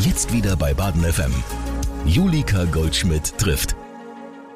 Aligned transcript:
Jetzt 0.00 0.32
wieder 0.32 0.56
bei 0.56 0.74
Baden 0.74 1.02
FM. 1.02 1.32
Julika 2.04 2.64
Goldschmidt 2.64 3.38
trifft. 3.38 3.76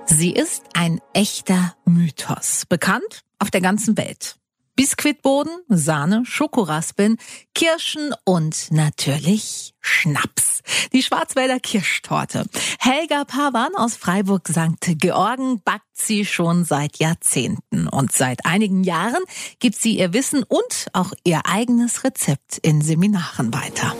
Sie 0.06 0.32
ist 0.32 0.64
ein 0.74 1.00
echter 1.14 1.74
Mythos, 1.84 2.64
bekannt 2.68 3.22
auf 3.38 3.50
der 3.50 3.60
ganzen 3.60 3.96
Welt. 3.96 4.36
Biskuitboden, 4.74 5.52
Sahne, 5.68 6.24
Schokoraspeln, 6.24 7.16
Kirschen 7.54 8.14
und 8.24 8.70
natürlich 8.70 9.74
Schnaps. 9.80 10.62
Die 10.92 11.02
Schwarzwälder 11.02 11.60
Kirschtorte. 11.60 12.44
Helga 12.78 13.24
Pavan 13.24 13.74
aus 13.76 13.96
Freiburg 13.96 14.48
St. 14.48 14.98
Georgen 14.98 15.62
backt 15.62 15.86
sie 15.94 16.24
schon 16.24 16.64
seit 16.64 16.98
Jahrzehnten. 16.98 17.88
Und 17.88 18.12
seit 18.12 18.44
einigen 18.44 18.84
Jahren 18.84 19.22
gibt 19.60 19.76
sie 19.76 19.98
ihr 19.98 20.12
Wissen 20.12 20.42
und 20.42 20.88
auch 20.92 21.12
ihr 21.24 21.42
eigenes 21.46 22.04
Rezept 22.04 22.58
in 22.58 22.82
Seminaren 22.82 23.54
weiter. 23.54 23.94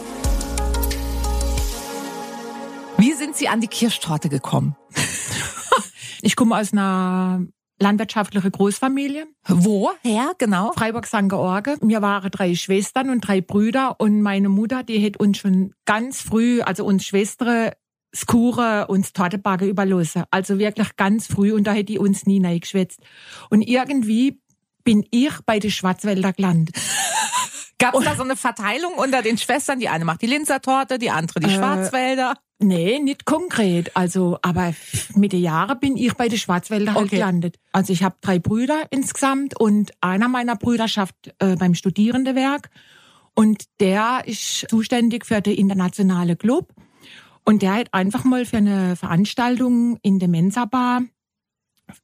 Wie 2.98 3.12
sind 3.12 3.36
Sie 3.36 3.48
an 3.48 3.60
die 3.60 3.68
Kirschtorte 3.68 4.28
gekommen? 4.28 4.76
Ich 6.20 6.34
komme 6.34 6.58
aus 6.58 6.72
einer 6.72 7.46
landwirtschaftlichen 7.78 8.50
Großfamilie. 8.50 9.28
Woher 9.46 10.32
genau? 10.36 10.72
Freiburg 10.72 11.06
St. 11.06 11.28
George. 11.28 11.76
Wir 11.80 12.02
waren 12.02 12.28
drei 12.32 12.56
Schwestern 12.56 13.08
und 13.08 13.20
drei 13.20 13.40
Brüder 13.40 14.00
und 14.00 14.20
meine 14.20 14.48
Mutter, 14.48 14.82
die 14.82 15.06
hat 15.06 15.18
uns 15.18 15.38
schon 15.38 15.74
ganz 15.84 16.20
früh, 16.20 16.60
also 16.60 16.84
uns 16.84 17.06
Schwestern, 17.06 17.70
Skure 18.12 18.88
uns 18.88 19.12
Tortebacke 19.12 19.66
überlassen. 19.66 20.24
Also 20.32 20.58
wirklich 20.58 20.96
ganz 20.96 21.28
früh 21.28 21.52
und 21.52 21.68
da 21.68 21.70
hätte 21.70 21.92
die 21.92 21.98
uns 22.00 22.26
nie 22.26 22.40
geschwätzt. 22.58 22.98
Und 23.48 23.62
irgendwie 23.62 24.40
bin 24.82 25.06
ich 25.12 25.34
bei 25.46 25.60
den 25.60 25.70
Schwarzwälder 25.70 26.32
gelandet. 26.32 26.74
Gab 27.78 27.94
es 27.94 28.04
da 28.04 28.16
so 28.16 28.24
eine 28.24 28.34
Verteilung 28.34 28.94
unter 28.94 29.22
den 29.22 29.38
Schwestern? 29.38 29.78
Die 29.78 29.88
eine 29.88 30.04
macht 30.04 30.22
die 30.22 30.26
Linzer 30.26 30.60
Torte, 30.60 30.98
die 30.98 31.10
andere 31.10 31.38
die 31.38 31.46
Äh, 31.46 31.54
Schwarzwälder. 31.54 32.34
Nee, 32.60 32.98
nicht 32.98 33.24
konkret. 33.24 33.96
Also, 33.96 34.38
aber 34.42 34.74
mit 35.14 35.32
den 35.32 35.42
Jahren 35.42 35.78
bin 35.78 35.96
ich 35.96 36.14
bei 36.14 36.28
den 36.28 36.38
Schwarzwälder 36.38 36.94
halt 36.94 37.06
Okay. 37.06 37.16
gelandet. 37.16 37.58
Also 37.72 37.92
ich 37.92 38.02
habe 38.02 38.16
drei 38.20 38.40
Brüder 38.40 38.82
insgesamt 38.90 39.58
und 39.58 39.92
einer 40.00 40.28
meiner 40.28 40.56
Brüder 40.56 40.88
schafft 40.88 41.32
äh, 41.38 41.54
beim 41.54 41.74
Studierendewerk 41.74 42.70
und 43.34 43.64
der 43.78 44.22
ist 44.26 44.66
zuständig 44.68 45.24
für 45.24 45.40
den 45.40 45.54
internationale 45.54 46.34
Club 46.34 46.74
und 47.44 47.62
der 47.62 47.74
hat 47.74 47.94
einfach 47.94 48.24
mal 48.24 48.44
für 48.44 48.56
eine 48.56 48.96
Veranstaltung 48.96 49.98
in 50.02 50.18
der 50.18 50.28
Mensa 50.28 50.64
Bar 50.64 51.02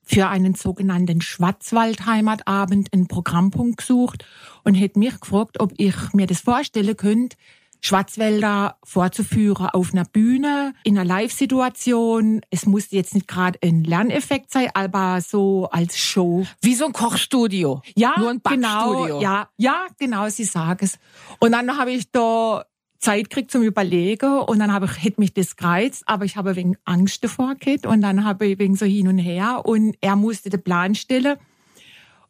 für 0.03 0.29
einen 0.29 0.55
sogenannten 0.55 1.21
Schwarzwaldheimatabend 1.21 2.93
einen 2.93 3.09
Programmpunkt 3.09 3.79
gesucht 3.79 4.25
und 4.63 4.81
hat 4.81 4.97
mich 4.97 5.21
gefragt, 5.21 5.61
ob 5.61 5.73
ich 5.77 5.95
mir 6.13 6.27
das 6.27 6.41
vorstellen 6.41 6.97
könnte, 6.97 7.37
Schwarzwälder 7.85 8.79
vorzuführen 8.83 9.67
auf 9.67 9.93
einer 9.93 10.07
Bühne, 10.07 10.73
in 10.85 10.97
einer 10.99 11.07
Live-Situation. 11.07 12.41
Es 12.51 12.65
muss 12.65 12.91
jetzt 12.91 13.15
nicht 13.15 13.29
gerade 13.29 13.59
ein 13.63 13.85
Lerneffekt 13.85 14.51
sein, 14.51 14.71
aber 14.73 15.21
so 15.21 15.69
als 15.71 15.99
Show. 15.99 16.47
Wie 16.63 16.75
so 16.75 16.87
ein 16.87 16.95
Kochstudio. 16.95 17.83
Ja, 17.95 18.15
Nur 18.19 18.31
ein 18.31 18.41
Backstudio. 18.41 19.05
genau. 19.05 19.21
Ja, 19.21 19.49
ja, 19.59 19.87
genau, 19.99 20.29
Sie 20.31 20.45
sagen 20.45 20.79
es. 20.83 20.99
Und 21.41 21.53
dann 21.53 21.77
habe 21.77 21.93
ich 21.93 22.11
da 22.11 22.65
Zeit 23.01 23.29
gekriegt 23.29 23.51
zum 23.51 23.63
Überlegen 23.63 24.39
und 24.39 24.61
dann 24.61 24.73
habe 24.73 24.87
ich, 24.87 25.05
hätte 25.05 25.21
mich 25.21 25.35
das 25.35 25.57
gereizt, 25.57 26.05
aber 26.07 26.25
ich 26.25 26.37
habe 26.37 26.57
wegen 26.57 26.79
Angst 26.87 27.23
davor 27.23 27.55
gehabt 27.55 27.85
und 27.85 28.01
dann 28.01 28.25
habe 28.25 28.47
ich 28.47 28.59
wegen 28.59 28.77
so 28.77 28.87
hin 28.87 29.09
und 29.09 29.19
her 29.19 29.61
und 29.67 29.95
er 30.01 30.17
musste 30.17 30.49
den 30.49 30.63
Plan 30.63 30.95
stellen. 30.95 31.37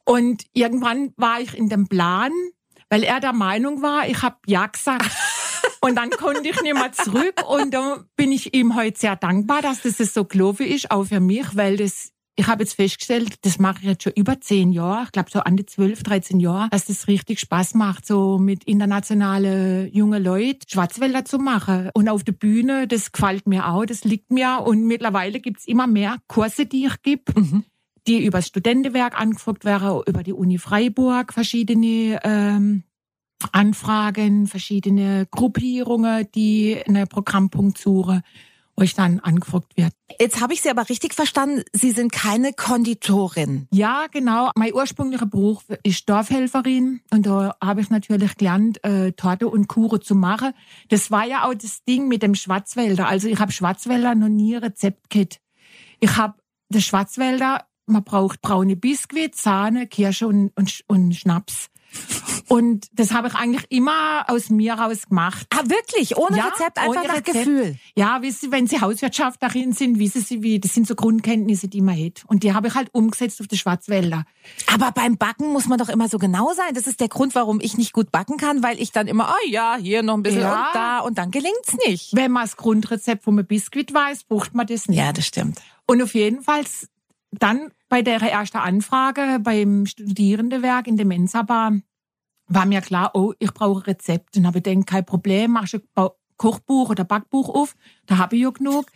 Und 0.03 0.47
irgendwann 0.53 1.13
war 1.17 1.41
ich 1.41 1.57
in 1.57 1.69
dem 1.69 1.87
Plan, 1.87 2.33
weil 2.91 3.05
er 3.05 3.21
der 3.21 3.33
Meinung 3.33 3.83
war, 3.83 4.09
ich 4.09 4.21
habe 4.23 4.37
ja 4.47 4.67
gesagt. 4.67 5.11
Und 5.85 5.97
dann 5.97 6.09
konnte 6.09 6.49
ich 6.49 6.63
nicht 6.63 6.73
mehr 6.73 6.93
zurück 6.93 7.43
und 7.47 7.75
da 7.75 8.05
bin 8.17 8.33
ich 8.33 8.55
ihm 8.55 8.75
heute 8.75 8.99
sehr 8.99 9.17
dankbar, 9.17 9.61
dass 9.61 9.83
das 9.83 9.99
so 9.99 10.25
gelaufen 10.25 10.67
ist, 10.67 10.91
auch 10.91 11.05
für 11.05 11.21
mich, 11.21 11.45
weil 11.57 11.77
das 11.77 12.11
ich 12.37 12.47
habe 12.49 12.63
jetzt 12.63 12.75
festgestellt, 12.75 13.45
das 13.45 13.59
mache 13.59 13.81
ich 13.83 13.85
jetzt 13.85 14.03
schon 14.03 14.15
über 14.17 14.41
zehn 14.41 14.73
Jahre, 14.73 15.05
ich 15.05 15.13
glaube 15.13 15.31
so 15.31 15.41
an 15.41 15.57
die 15.57 15.67
12, 15.67 16.03
13 16.03 16.41
Jahre, 16.41 16.69
dass 16.71 16.87
das 16.87 17.07
richtig 17.07 17.39
Spaß 17.39 17.75
macht, 17.75 18.07
so 18.07 18.39
mit 18.39 18.65
internationale 18.65 19.87
junge 19.93 20.19
Leute 20.19 20.67
Schwarzwälder 20.67 21.25
zu 21.27 21.39
machen. 21.39 21.91
Und 21.95 22.09
auf 22.09 22.25
der 22.25 22.33
Bühne, 22.33 22.89
das 22.89 23.13
gefällt 23.13 23.47
mir 23.47 23.69
auch, 23.69 23.85
das 23.85 24.05
liegt 24.05 24.33
mir. 24.33 24.63
Und 24.65 24.85
mittlerweile 24.85 25.39
gibt's 25.39 25.67
immer 25.67 25.87
mehr 25.87 26.17
Kurse, 26.27 26.67
die 26.67 26.87
ich 26.87 27.03
gebe, 27.03 27.31
die 28.09 28.25
über 28.25 28.39
das 28.39 28.49
Studentenwerk 28.49 29.21
angefragt 29.21 29.65
werden, 29.65 30.03
über 30.07 30.25
die 30.25 30.33
Uni 30.33 30.59
Freiburg, 30.59 31.33
verschiedene 31.33 32.19
ähm, 32.25 32.83
Anfragen, 33.53 34.47
verschiedene 34.47 35.27
Gruppierungen, 35.31 36.27
die 36.35 36.81
einen 36.87 37.07
Programmpunkt 37.09 37.79
suchen, 37.79 38.23
wo 38.77 38.83
ich 38.83 38.95
dann 38.95 39.21
angefragt 39.21 39.77
werde. 39.77 39.95
Jetzt 40.19 40.41
habe 40.41 40.53
ich 40.53 40.63
Sie 40.63 40.71
aber 40.71 40.89
richtig 40.89 41.15
verstanden, 41.15 41.63
Sie 41.73 41.93
sind 41.93 42.13
keine 42.13 42.53
Konditorin. 42.53 43.69
Ja, 43.71 44.07
genau. 44.11 44.51
Mein 44.57 44.75
ursprünglicher 44.75 45.27
Beruf 45.27 45.65
ist 45.83 46.09
Dorfhelferin 46.09 47.01
und 47.11 47.27
da 47.27 47.55
habe 47.63 47.81
ich 47.81 47.91
natürlich 47.91 48.37
gelernt, 48.37 48.83
äh, 48.85 49.13
Torte 49.13 49.49
und 49.49 49.69
Kuchen 49.69 50.03
zu 50.03 50.15
machen. 50.15 50.53
Das 50.89 51.11
war 51.11 51.27
ja 51.27 51.45
auch 51.45 51.55
das 51.55 51.85
Ding 51.85 52.09
mit 52.09 52.23
dem 52.23 52.35
Schwarzwälder. 52.35 53.09
Also 53.09 53.29
ich 53.29 53.39
habe 53.39 53.53
Schwarzwälder 53.53 54.15
noch 54.15 54.29
nie 54.29 54.57
Rezept 54.57 55.11
gehabt. 55.11 55.41
Ich 56.01 56.17
habe 56.17 56.35
das 56.69 56.85
Schwarzwälder, 56.85 57.67
man 57.87 58.03
braucht 58.03 58.41
braune 58.41 58.77
Biskuit, 58.77 59.35
Sahne, 59.37 59.87
Kirsche 59.87 60.27
und, 60.27 60.51
und, 60.57 60.85
und 60.87 61.15
Schnaps. 61.15 61.69
Und 62.49 62.89
das 62.93 63.13
habe 63.13 63.29
ich 63.29 63.35
eigentlich 63.35 63.65
immer 63.71 64.25
aus 64.29 64.51
mir 64.51 64.75
raus 64.75 65.09
gemacht. 65.09 65.47
Ah, 65.51 65.63
wirklich? 65.67 66.17
Ohne 66.17 66.37
Ja, 66.37 66.49
Rezept, 66.49 66.79
einfach 66.79 67.01
ohne 67.01 67.09
nach 67.09 67.17
Rezept. 67.17 67.33
Gefühl. 67.39 67.77
Ja, 67.97 68.21
wissen 68.23 68.39
Sie, 68.43 68.53
wenn 68.53 68.67
Sie 68.67 68.81
Hauswirtschaftlerin 68.81 69.73
sind, 69.73 69.99
wissen 69.99 70.21
Sie, 70.23 70.43
wie, 70.43 70.61
das 70.61 70.75
sind 70.75 70.87
so 70.87 70.95
Grundkenntnisse, 70.95 71.69
die 71.69 71.81
man 71.81 71.97
hat. 71.99 72.23
Und 72.27 72.43
die 72.43 72.53
habe 72.53 72.69
ich 72.69 72.75
halt 72.75 72.91
umgesetzt 72.93 73.41
auf 73.41 73.47
die 73.49 73.57
Schwarzwälder. 73.57 74.25
Aber 74.73 74.93
beim 74.93 75.17
Backen 75.17 75.53
muss 75.53 75.67
man 75.69 75.79
doch 75.79 75.89
immer 75.89 76.09
so 76.09 76.19
genau 76.19 76.53
sein. 76.53 76.75
Das 76.75 76.87
ist 76.87 77.01
der 77.01 77.09
Grund, 77.09 77.35
warum 77.35 77.61
ich 77.61 77.79
nicht 77.79 77.93
gut 77.93 78.13
backen 78.13 78.37
kann, 78.37 78.63
weil 78.63 78.81
ich 78.81 78.93
dann 78.93 79.07
immer, 79.07 79.31
oh 79.33 79.49
ja, 79.51 79.77
hier 79.81 80.03
noch 80.03 80.15
ein 80.15 80.23
bisschen 80.23 80.43
Ja. 80.43 80.67
und 80.67 80.75
da 80.75 80.99
und 81.01 81.19
dann 81.19 81.31
gelingt's 81.31 81.75
nicht. 81.87 82.15
Wenn 82.15 82.31
man 82.31 82.45
das 82.45 82.57
Grundrezept 82.57 83.25
vom 83.25 83.37
Biskuit 83.37 83.93
weiß, 83.95 84.25
braucht 84.25 84.55
man 84.55 84.67
das 84.67 84.89
nicht. 84.89 84.99
Ja, 84.99 85.13
das 85.13 85.27
stimmt. 85.27 85.61
Und 85.87 86.03
auf 86.03 86.15
jeden 86.15 86.43
Fall 86.43 86.63
dann 87.39 87.71
bei 87.89 88.03
der 88.03 88.21
ersten 88.21 88.59
Anfrage 88.59 89.39
beim 89.41 89.87
Studierendewerk 89.87 90.87
in 90.87 90.97
der 90.97 91.07
Mensa 91.07 91.43
Bar 91.43 91.81
war 92.47 92.67
mir 92.67 92.81
klar, 92.81 93.13
oh, 93.15 93.33
ich 93.39 93.53
brauche 93.53 93.87
Rezept. 93.87 94.37
Und 94.37 94.47
habe 94.47 94.59
ich 94.59 94.65
gedacht, 94.65 94.87
kein 94.87 95.07
Problem, 95.07 95.53
machst 95.53 95.75
du 95.75 95.79
Kochbuch 96.37 96.91
oder 96.91 97.05
Backbuch 97.05 97.49
auf, 97.49 97.77
da 98.07 98.19
habe 98.19 98.37
ich 98.37 98.43
ja 98.43 98.51
genug. 98.51 98.87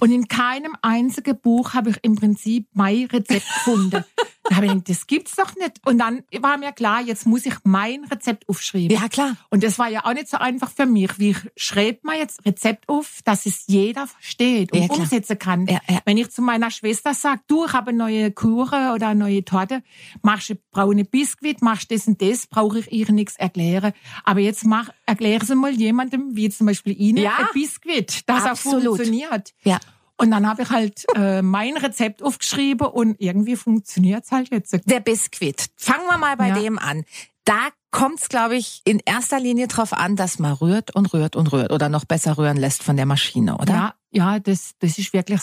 Und 0.00 0.12
in 0.12 0.28
keinem 0.28 0.76
einzigen 0.82 1.38
Buch 1.40 1.74
habe 1.74 1.90
ich 1.90 1.98
im 2.02 2.16
Prinzip 2.16 2.66
mein 2.72 3.06
Rezept 3.06 3.46
gefunden. 3.54 4.04
da 4.44 4.56
habe 4.56 4.66
ich 4.66 4.72
gedacht, 4.72 4.88
das 4.88 5.06
gibt's 5.06 5.36
doch 5.36 5.54
nicht. 5.56 5.80
Und 5.84 5.98
dann 5.98 6.22
war 6.40 6.56
mir 6.58 6.72
klar, 6.72 7.02
jetzt 7.02 7.26
muss 7.26 7.46
ich 7.46 7.54
mein 7.64 8.04
Rezept 8.04 8.48
aufschreiben. 8.48 8.90
Ja, 8.90 9.08
klar. 9.08 9.36
Und 9.50 9.62
das 9.62 9.78
war 9.78 9.88
ja 9.88 10.04
auch 10.04 10.14
nicht 10.14 10.28
so 10.28 10.38
einfach 10.38 10.70
für 10.70 10.86
mich. 10.86 11.18
Wie 11.18 11.36
schreibt 11.56 12.04
man 12.04 12.18
jetzt 12.18 12.44
Rezept 12.44 12.88
auf, 12.88 13.20
dass 13.24 13.46
es 13.46 13.66
jeder 13.66 14.06
versteht 14.06 14.72
und 14.72 14.82
Ja, 14.82 14.88
umsetzen 14.88 15.38
kann? 15.38 15.66
Ja, 15.66 15.80
ja. 15.88 16.00
Wenn 16.04 16.16
ich 16.16 16.30
zu 16.30 16.42
meiner 16.42 16.70
Schwester 16.70 17.14
sage, 17.14 17.40
du, 17.46 17.66
ich 17.66 17.72
habe 17.72 17.90
eine 17.90 17.98
neue 17.98 18.30
Kuchen 18.30 18.90
oder 18.90 19.08
eine 19.08 19.20
neue 19.20 19.44
Torte, 19.44 19.82
machst 20.22 20.50
du 20.50 20.54
braune 20.70 21.04
Biskuit, 21.04 21.62
machst 21.62 21.90
das 21.90 22.06
und 22.06 22.20
das, 22.22 22.46
brauche 22.46 22.80
ich 22.80 22.92
ihr 22.92 23.10
nichts 23.12 23.36
erklären. 23.36 23.92
Aber 24.24 24.40
jetzt 24.40 24.64
mach, 24.64 24.90
erkläre 25.06 25.44
sie 25.44 25.54
mal 25.54 25.72
jemandem, 25.72 26.36
wie 26.36 26.48
zum 26.48 26.66
Beispiel 26.66 26.98
Ihnen, 26.98 27.26
ein 27.26 27.46
Biskuit, 27.52 28.22
das 28.26 28.44
Absolut. 28.44 28.57
Auch 28.66 28.72
funktioniert. 28.72 29.54
Ja. 29.62 29.78
Und 30.16 30.30
dann 30.32 30.48
habe 30.48 30.62
ich 30.62 30.70
halt 30.70 31.04
äh, 31.14 31.42
mein 31.42 31.76
Rezept 31.76 32.22
aufgeschrieben 32.22 32.88
und 32.88 33.20
irgendwie 33.20 33.54
funktioniert's 33.56 34.32
halt 34.32 34.50
jetzt. 34.50 34.76
Der 34.84 35.00
Biskuit. 35.00 35.66
Fangen 35.76 36.06
wir 36.06 36.18
mal 36.18 36.36
bei 36.36 36.48
Ja. 36.48 36.54
dem 36.58 36.78
an. 36.78 37.04
Da 37.44 37.68
kommt's, 37.90 38.28
glaube 38.28 38.56
ich, 38.56 38.82
in 38.84 39.00
erster 39.04 39.38
Linie 39.40 39.68
drauf 39.68 39.92
an, 39.92 40.16
dass 40.16 40.38
man 40.38 40.52
rührt 40.54 40.94
und 40.94 41.12
rührt 41.14 41.36
und 41.36 41.52
rührt 41.52 41.72
oder 41.72 41.88
noch 41.88 42.04
besser 42.04 42.36
rühren 42.36 42.56
lässt 42.56 42.82
von 42.82 42.96
der 42.96 43.06
Maschine, 43.06 43.56
oder? 43.58 43.72
Ja, 43.72 43.94
ja, 44.10 44.38
das, 44.40 44.72
das 44.80 44.98
ist 44.98 45.12
wirklich. 45.12 45.40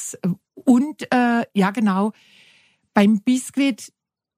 Und 0.54 1.12
äh, 1.12 1.46
ja, 1.54 1.72
genau. 1.72 2.12
Beim 2.94 3.22
Biskuit, 3.22 3.92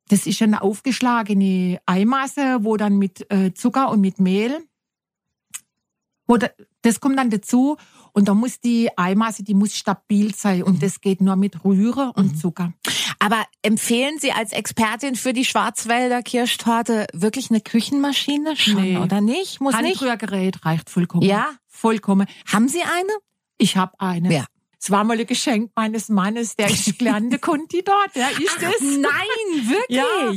das 0.07 0.25
ist 0.27 0.41
eine 0.41 0.61
aufgeschlagene 0.61 1.79
Eimasse, 1.85 2.59
wo 2.61 2.77
dann 2.77 2.97
mit 2.97 3.29
äh, 3.31 3.53
Zucker 3.53 3.89
und 3.89 4.01
mit 4.01 4.19
Mehl, 4.19 4.59
wo 6.27 6.37
da, 6.37 6.47
das 6.83 6.99
kommt 6.99 7.17
dann 7.17 7.29
dazu. 7.29 7.77
Und 8.17 8.27
da 8.27 8.33
muss 8.33 8.59
die 8.59 8.89
Eimasse, 8.97 9.43
die 9.43 9.53
muss 9.53 9.75
stabil 9.77 10.33
sein. 10.33 10.63
Und 10.63 10.81
das 10.81 11.01
geht 11.01 11.21
nur 11.21 11.35
mit 11.35 11.63
Rühre 11.63 12.13
und 12.15 12.35
Zucker. 12.39 12.73
Aber 13.19 13.45
empfehlen 13.61 14.17
Sie 14.19 14.31
als 14.31 14.53
Expertin 14.53 15.15
für 15.15 15.33
die 15.33 15.45
Schwarzwälder 15.45 16.23
Kirschtorte 16.23 17.05
wirklich 17.13 17.51
eine 17.51 17.61
Küchenmaschine 17.61 18.55
schon 18.57 18.81
Nee. 18.81 18.97
oder 18.97 19.21
nicht? 19.21 19.61
Muss? 19.61 19.75
Handrührgerät 19.75 20.65
reicht 20.65 20.89
vollkommen. 20.89 21.21
Ja? 21.21 21.45
Vollkommen. 21.67 22.25
Haben 22.51 22.67
Sie 22.67 22.81
eine? 22.81 23.11
Ich 23.59 23.77
habe 23.77 23.93
eine. 23.99 24.33
Ja. 24.33 24.45
Es 24.81 24.89
war 24.89 25.03
mal 25.03 25.19
ein 25.19 25.27
Geschenk 25.27 25.69
meines 25.75 26.09
Mannes, 26.09 26.55
der 26.55 26.71
ist 26.71 26.97
gelernte 26.97 27.37
Konditor, 27.39 28.03
der 28.15 28.31
ist 28.31 28.57
es. 28.57 28.97
Nein, 28.97 29.67
wirklich? 29.69 29.89
Ja. 29.89 30.33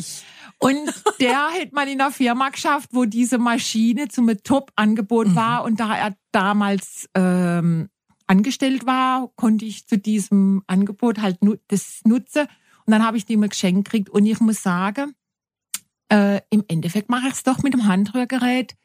Und 0.61 0.93
der 1.21 1.49
hat 1.49 1.73
mal 1.73 1.89
in 1.89 2.01
einer 2.01 2.11
Firma 2.11 2.51
geschafft, 2.51 2.91
wo 2.93 3.07
diese 3.07 3.39
Maschine 3.39 4.09
zum 4.09 4.31
Top-Angebot 4.43 5.29
Mhm. 5.29 5.35
war. 5.35 5.65
Und 5.65 5.81
da 5.81 5.97
er 5.97 6.15
damals 6.33 7.09
ähm, 7.15 7.89
angestellt 8.27 8.87
war, 8.87 9.31
konnte 9.37 9.65
ich 9.65 9.87
zu 9.89 9.97
diesem 9.99 10.63
Angebot 10.67 11.21
halt 11.21 11.43
nu 11.43 11.57
das 11.69 12.01
nutzen. 12.05 12.47
Und 12.87 12.93
dann 12.93 13.05
habe 13.05 13.17
ich 13.17 13.25
die 13.25 13.37
mal 13.37 13.49
geschenkt 13.49 13.87
gekriegt. 13.87 14.11
Und 14.11 14.27
ich 14.27 14.39
muss 14.41 14.63
sagen, 14.63 15.15
äh, 16.13 16.41
im 16.51 16.65
Endeffekt 16.69 17.09
mache 17.09 17.29
ich 17.29 17.35
es 17.35 17.43
doch 17.43 17.63
mit 17.63 17.73
dem 17.73 17.87
Handrührgerät, 17.87 18.77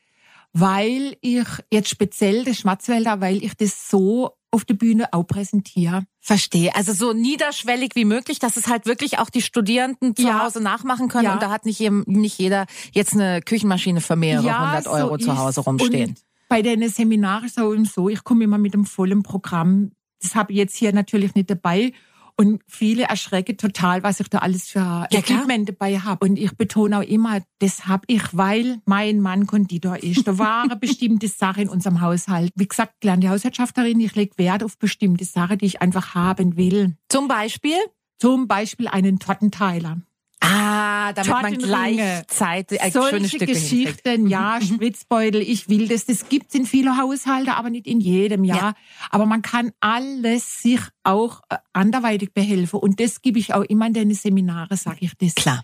weil 0.54 1.18
ich 1.22 1.46
jetzt 1.72 1.90
speziell 1.90 2.46
das 2.46 2.60
Schwarzwälder, 2.60 3.20
weil 3.20 3.44
ich 3.44 3.56
das 3.56 3.90
so 3.90 4.38
auf 4.56 4.66
der 4.66 4.74
Bühne 4.74 5.14
auch 5.14 5.24
präsentiere. 5.24 6.06
Verstehe. 6.22 6.74
Also 6.76 6.94
so 6.94 7.14
niederschwellig 7.14 7.92
wie 7.96 8.06
möglich, 8.06 8.40
dass 8.40 8.58
es 8.58 8.68
halt 8.68 8.86
wirklich 8.86 9.20
auch 9.20 9.30
die 9.30 9.42
Studierenden 9.42 10.16
zu 10.16 10.24
Ja. 10.24 10.44
Hause 10.44 10.62
nachmachen 10.62 11.08
können. 11.10 11.26
Ja. 11.26 11.34
Und 11.34 11.44
da 11.44 11.52
hat 11.52 11.66
nicht, 11.66 11.80
jem- 11.80 12.06
nicht 12.08 12.40
jeder 12.40 12.66
jetzt 12.94 13.14
eine 13.14 13.42
Küchenmaschine 13.42 14.02
für 14.02 14.16
mehrere 14.16 14.44
hundert 14.44 14.88
Euro 14.88 15.18
zu 15.18 15.38
Hause 15.38 15.62
rumstehen. 15.62 16.10
Und 16.12 16.20
bei 16.50 16.62
den 16.62 16.88
Seminaren 16.90 17.46
ist 17.46 17.58
es 17.58 17.64
auch 17.64 17.74
eben 17.74 17.86
so, 17.86 18.10
ich 18.10 18.24
komme 18.24 18.44
immer 18.46 18.58
mit 18.58 18.74
dem 18.74 18.86
vollen 18.86 19.24
Programm. 19.24 19.92
Das 20.22 20.34
habe 20.36 20.54
ich 20.54 20.58
jetzt 20.58 20.76
hier 20.78 20.94
natürlich 20.94 21.36
nicht 21.36 21.50
dabei. 21.50 21.92
Und 22.38 22.62
viele 22.68 23.04
erschrecken 23.04 23.58
total, 23.58 24.04
was 24.04 24.20
ich 24.20 24.30
da 24.30 24.40
alles 24.40 24.70
für 24.70 24.80
Ja. 24.80 25.08
Equipment 25.10 25.70
dabei 25.70 26.00
habe. 26.00 26.26
Und 26.26 26.38
ich 26.38 26.52
betone 26.58 27.00
auch 27.00 27.04
immer, 27.04 27.40
das 27.60 27.88
habe 27.88 28.04
ich, 28.08 28.24
weil 28.36 28.80
mein 28.86 29.22
Mann 29.22 29.48
Konditor 29.48 29.98
ist. 30.04 30.28
Da 30.28 30.38
war 30.38 30.64
eine 30.64 30.76
bestimmte 30.76 31.28
Sache 31.30 31.62
in 31.62 31.70
unserem 31.70 32.02
Haushalt. 32.02 32.52
Wie 32.56 32.68
gesagt, 32.68 32.96
gelernte 33.00 33.30
Hauswirtschafterin, 33.30 34.00
ich 34.02 34.16
lege 34.16 34.38
Wert 34.38 34.64
auf 34.64 34.78
bestimmte 34.78 35.24
Sachen, 35.24 35.60
die 35.60 35.66
ich 35.66 35.82
einfach 35.82 36.14
haben 36.14 36.58
will. 36.58 36.98
Zum 37.10 37.28
Beispiel? 37.28 37.78
Zum 38.20 38.48
Beispiel 38.48 38.88
einen 38.88 39.20
Tortenteiler. 39.20 40.02
Ah, 40.46 41.14
damit 41.14 41.32
man 41.42 41.58
gleichzeitig 41.58 42.82
ein 42.82 42.92
schönes 42.92 43.10
Solche 43.12 43.28
Stück. 43.28 43.48
Geschichten, 43.48 44.28
ja, 44.28 44.60
Schwitzbeutel, 44.66 45.42
ich 45.42 45.70
will 45.70 45.88
das. 45.88 46.06
Das 46.06 46.30
gibt's 46.30 46.56
in 46.56 46.66
vielen 46.66 46.98
Haushalten, 46.98 47.50
aber 47.50 47.70
nicht 47.70 47.88
in 47.88 48.00
jedem, 48.00 48.44
ja. 48.44 48.56
Ja. 48.56 48.74
Aber 49.10 49.26
man 49.26 49.42
kann 49.42 49.72
alles 49.80 50.62
sich 50.62 50.80
auch 51.04 51.42
äh, 51.50 51.58
anderweitig 51.74 52.34
behelfen. 52.34 52.80
Und 52.80 53.00
das 53.00 53.22
gebe 53.22 53.40
ich 53.40 53.54
auch 53.54 53.64
immer 53.64 53.88
in 53.88 53.94
den 53.94 54.14
Seminaren, 54.14 54.78
sage 54.78 55.00
ich 55.02 55.14
das. 55.18 55.36
Klar. 55.36 55.64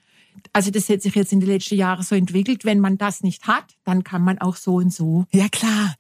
Also 0.54 0.72
das 0.72 0.90
hat 0.90 1.02
sich 1.02 1.16
jetzt 1.16 1.34
in 1.34 1.40
den 1.40 1.50
letzten 1.50 1.76
Jahren 1.76 2.04
so 2.04 2.16
entwickelt. 2.16 2.66
Wenn 2.66 2.80
man 2.80 2.98
das 2.98 3.22
nicht 3.22 3.48
hat, 3.48 3.66
dann 3.84 4.04
kann 4.04 4.24
man 4.24 4.40
auch 4.40 4.56
so 4.56 4.76
und 4.76 4.94
so. 4.94 5.26
Ja, 5.32 5.48
klar. 5.50 5.96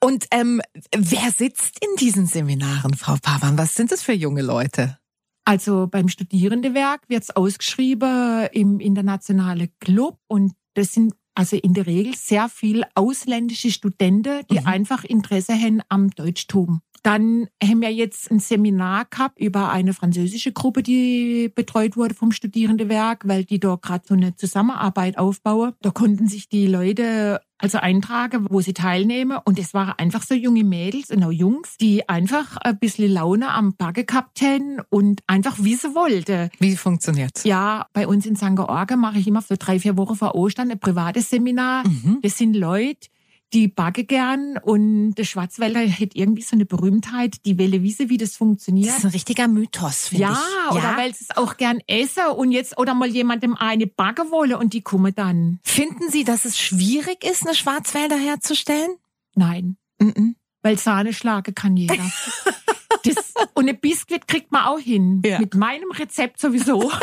Und 0.00 0.26
ähm, 0.32 0.60
wer 0.96 1.30
sitzt 1.30 1.78
in 1.80 1.96
diesen 1.96 2.26
Seminaren, 2.26 2.94
Frau 2.94 3.16
Pavan? 3.22 3.56
Was 3.56 3.74
sind 3.74 3.92
das 3.92 4.02
für 4.02 4.12
junge 4.12 4.42
Leute? 4.42 4.98
Also 5.44 5.88
beim 5.88 6.08
Studierendewerk 6.08 7.02
wird's 7.08 7.30
ausgeschrieben 7.30 8.46
im 8.52 8.80
internationalen 8.80 9.68
Club 9.80 10.18
und 10.28 10.52
das 10.74 10.92
sind 10.92 11.14
also 11.34 11.56
in 11.56 11.72
der 11.74 11.86
Regel 11.86 12.14
sehr 12.14 12.48
viel 12.48 12.84
ausländische 12.94 13.70
Studenten, 13.70 14.42
die 14.50 14.60
Mhm. 14.60 14.66
einfach 14.66 15.02
Interesse 15.04 15.54
haben 15.54 15.80
am 15.88 16.10
Deutschtum. 16.10 16.82
Dann 17.02 17.48
haben 17.62 17.80
wir 17.80 17.92
jetzt 17.92 18.30
ein 18.30 18.38
Seminar 18.38 19.06
gehabt 19.06 19.40
über 19.40 19.70
eine 19.70 19.92
französische 19.94 20.52
Gruppe, 20.52 20.82
die 20.84 21.50
betreut 21.52 21.96
wurde 21.96 22.14
vom 22.14 22.30
Studierendewerk, 22.30 23.26
weil 23.26 23.44
die 23.44 23.58
da 23.58 23.74
gerade 23.80 24.04
so 24.06 24.14
eine 24.14 24.36
Zusammenarbeit 24.36 25.18
aufbauen. 25.18 25.72
Da 25.80 25.90
konnten 25.90 26.28
sich 26.28 26.48
die 26.48 26.66
Leute 26.66 27.40
also 27.62 27.78
eintragen, 27.78 28.46
wo 28.50 28.60
sie 28.60 28.74
teilnehmen. 28.74 29.38
Und 29.44 29.58
es 29.58 29.72
waren 29.72 29.94
einfach 29.96 30.22
so 30.22 30.34
junge 30.34 30.64
Mädels 30.64 31.10
und 31.10 31.22
auch 31.22 31.30
Jungs, 31.30 31.76
die 31.80 32.08
einfach 32.08 32.56
ein 32.58 32.78
bisschen 32.78 33.12
Laune 33.12 33.50
am 33.50 33.74
Backe 33.74 34.04
gehabt 34.04 34.40
hätten 34.40 34.80
und 34.90 35.22
einfach 35.26 35.58
wissen 35.58 35.94
wollten. 35.94 36.50
Wie 36.58 36.76
funktioniert's? 36.76 37.44
Ja, 37.44 37.86
bei 37.92 38.06
uns 38.06 38.26
in 38.26 38.36
St. 38.36 38.56
George 38.56 38.96
mache 38.96 39.18
ich 39.18 39.28
immer 39.28 39.42
für 39.42 39.56
drei, 39.56 39.78
vier 39.78 39.96
Wochen 39.96 40.16
vor 40.16 40.34
Ostern 40.34 40.70
ein 40.70 40.80
privates 40.80 41.30
Seminar. 41.30 41.86
Mhm. 41.86 42.18
Das 42.22 42.36
sind 42.36 42.54
Leute, 42.54 43.08
die 43.52 43.68
backe 43.68 44.04
gern 44.04 44.58
und 44.62 45.14
der 45.14 45.24
Schwarzwälder 45.24 45.80
hat 45.80 46.10
irgendwie 46.14 46.42
so 46.42 46.56
eine 46.56 46.64
Berühmtheit, 46.64 47.44
die 47.44 47.58
Welle 47.58 47.82
wissen, 47.82 48.08
wie 48.08 48.16
das 48.16 48.30
Das 48.30 48.36
funktioniert. 48.38 48.88
ist 48.96 49.04
ein 49.04 49.10
richtiger 49.10 49.48
Mythos, 49.48 50.08
finde 50.08 50.22
Ja, 50.24 50.38
ich. 50.70 50.76
oder 50.76 50.96
weil 50.96 51.14
sie 51.14 51.26
es 51.28 51.36
auch 51.36 51.56
gern 51.56 51.80
essen 51.86 52.26
und 52.36 52.50
jetzt 52.52 52.78
oder 52.78 52.94
mal 52.94 53.08
jemandem 53.08 53.54
eine 53.56 53.86
backe 53.86 54.30
wolle 54.30 54.58
und 54.58 54.72
die 54.72 54.82
kommen 54.82 55.14
dann. 55.14 55.58
Finden 55.64 56.10
Sie, 56.10 56.24
dass 56.24 56.44
es 56.44 56.58
schwierig 56.58 57.24
ist, 57.24 57.44
eine 57.46 57.54
Schwarzwälder 57.54 58.16
herzustellen? 58.16 58.96
Nein, 59.34 59.76
Mhm. 60.00 60.36
weil 60.62 60.78
Sahne 60.78 61.12
schlagen 61.12 61.54
kann 61.54 61.76
jeder. 61.76 61.96
das, 63.04 63.34
und 63.54 63.68
ein 63.68 63.78
Biskuit 63.80 64.26
kriegt 64.28 64.52
man 64.52 64.64
auch 64.64 64.78
hin. 64.78 65.22
Ja. 65.24 65.38
Mit 65.38 65.54
meinem 65.54 65.90
Rezept 65.90 66.40
sowieso. 66.40 66.90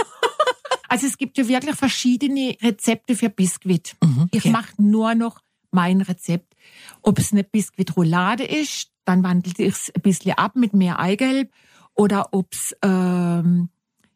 Also 0.91 1.05
es 1.05 1.19
gibt 1.19 1.37
ja 1.37 1.47
wirklich 1.47 1.75
verschiedene 1.75 2.57
Rezepte 2.63 3.15
für 3.15 3.29
Biskuit. 3.29 3.95
Mhm. 4.03 4.27
Ich 4.31 4.39
Okay. 4.39 4.49
mache 4.49 4.73
nur 4.81 5.13
noch 5.13 5.39
mein 5.71 6.01
Rezept. 6.01 6.55
Ob 7.01 7.19
es 7.19 7.31
eine 7.31 7.43
Biskuitroulade 7.43 8.43
ist, 8.43 8.91
dann 9.05 9.23
wandelt 9.23 9.59
ich 9.59 9.67
es 9.67 9.91
ein 9.95 10.01
bisschen 10.01 10.37
ab 10.37 10.55
mit 10.55 10.73
mehr 10.73 10.99
Eigelb. 10.99 11.51
Oder 11.95 12.29
ob 12.33 12.53
es 12.53 12.75
ähm, 12.81 13.69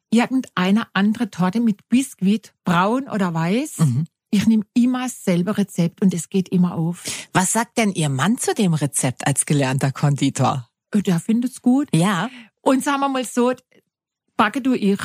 irgendeine 0.10 0.88
andere 0.94 1.30
Torte 1.30 1.60
mit 1.60 1.90
Biskuit, 1.90 2.54
braun 2.64 3.10
oder 3.10 3.34
weiß. 3.34 3.80
Mhm. 3.80 4.06
Ich 4.30 4.48
nehme 4.48 4.64
immer 4.74 5.04
dasselbe 5.04 5.58
Rezept 5.58 6.02
und 6.02 6.14
es 6.14 6.30
geht 6.30 6.50
immer 6.50 6.76
auf. 6.76 7.04
Was 7.34 7.54
sagt 7.54 7.78
denn 7.78 7.92
Ihr 7.92 8.10
Mann 8.10 8.38
zu 8.38 8.54
dem 8.54 8.74
Rezept 8.74 9.28
als 9.28 9.46
gelernter 9.46 9.92
Konditor? 9.92 10.70
Äh, 10.92 11.02
Der 11.02 11.20
findet's 11.20 11.62
gut. 11.62 11.90
Ja. 11.94 12.30
Und 12.62 12.84
sagen 12.84 13.02
wir 13.02 13.10
mal 13.10 13.26
so, 13.26 13.54
backe 14.38 14.62
du 14.62 14.74
ich. 14.74 15.00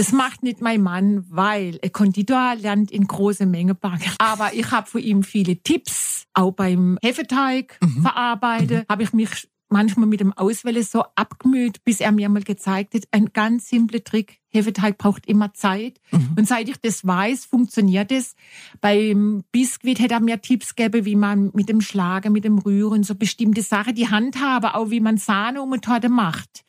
Das 0.00 0.12
macht 0.12 0.42
nicht 0.42 0.62
mein 0.62 0.80
Mann, 0.80 1.26
weil 1.28 1.78
ein 1.84 1.92
Konditor 1.92 2.54
lernt 2.54 2.90
in 2.90 3.06
große 3.06 3.44
Menge 3.44 3.74
backen. 3.74 4.10
Aber 4.18 4.54
ich 4.54 4.70
habe 4.70 4.88
von 4.88 5.02
ihm 5.02 5.22
viele 5.22 5.58
Tipps, 5.62 6.24
auch 6.32 6.52
beim 6.52 6.96
Hefeteig 7.02 7.76
Mhm. 7.82 8.00
verarbeiten, 8.00 8.84
habe 8.88 9.02
ich 9.02 9.12
mich 9.12 9.28
manchmal 9.68 10.06
mit 10.06 10.20
dem 10.20 10.32
Auswählen 10.32 10.82
so 10.82 11.04
abgemüht, 11.16 11.84
bis 11.84 12.00
er 12.00 12.12
mir 12.12 12.30
mal 12.30 12.42
gezeigt 12.42 12.94
hat, 12.94 13.02
ein 13.10 13.34
ganz 13.34 13.68
simpler 13.68 14.02
Trick. 14.02 14.38
Hefeteig 14.48 14.96
braucht 14.96 15.26
immer 15.26 15.52
Zeit. 15.52 16.00
Mhm. 16.12 16.30
Und 16.38 16.48
seit 16.48 16.70
ich 16.70 16.78
das 16.80 17.06
weiß, 17.06 17.44
funktioniert 17.44 18.10
es. 18.10 18.36
Beim 18.80 19.44
Biskuit 19.52 20.00
hätte 20.00 20.14
er 20.14 20.20
mir 20.20 20.40
Tipps 20.40 20.76
gegeben, 20.76 21.04
wie 21.04 21.14
man 21.14 21.50
mit 21.52 21.68
dem 21.68 21.82
Schlagen, 21.82 22.32
mit 22.32 22.44
dem 22.44 22.56
Rühren, 22.56 23.02
so 23.04 23.14
bestimmte 23.14 23.60
Sachen, 23.60 23.94
die 23.94 24.08
Handhabe, 24.08 24.76
auch 24.76 24.88
wie 24.88 25.00
man 25.00 25.18
Sahne 25.18 25.60
um 25.60 25.70
eine 25.74 25.82
Torte 25.82 26.08
macht. 26.08 26.64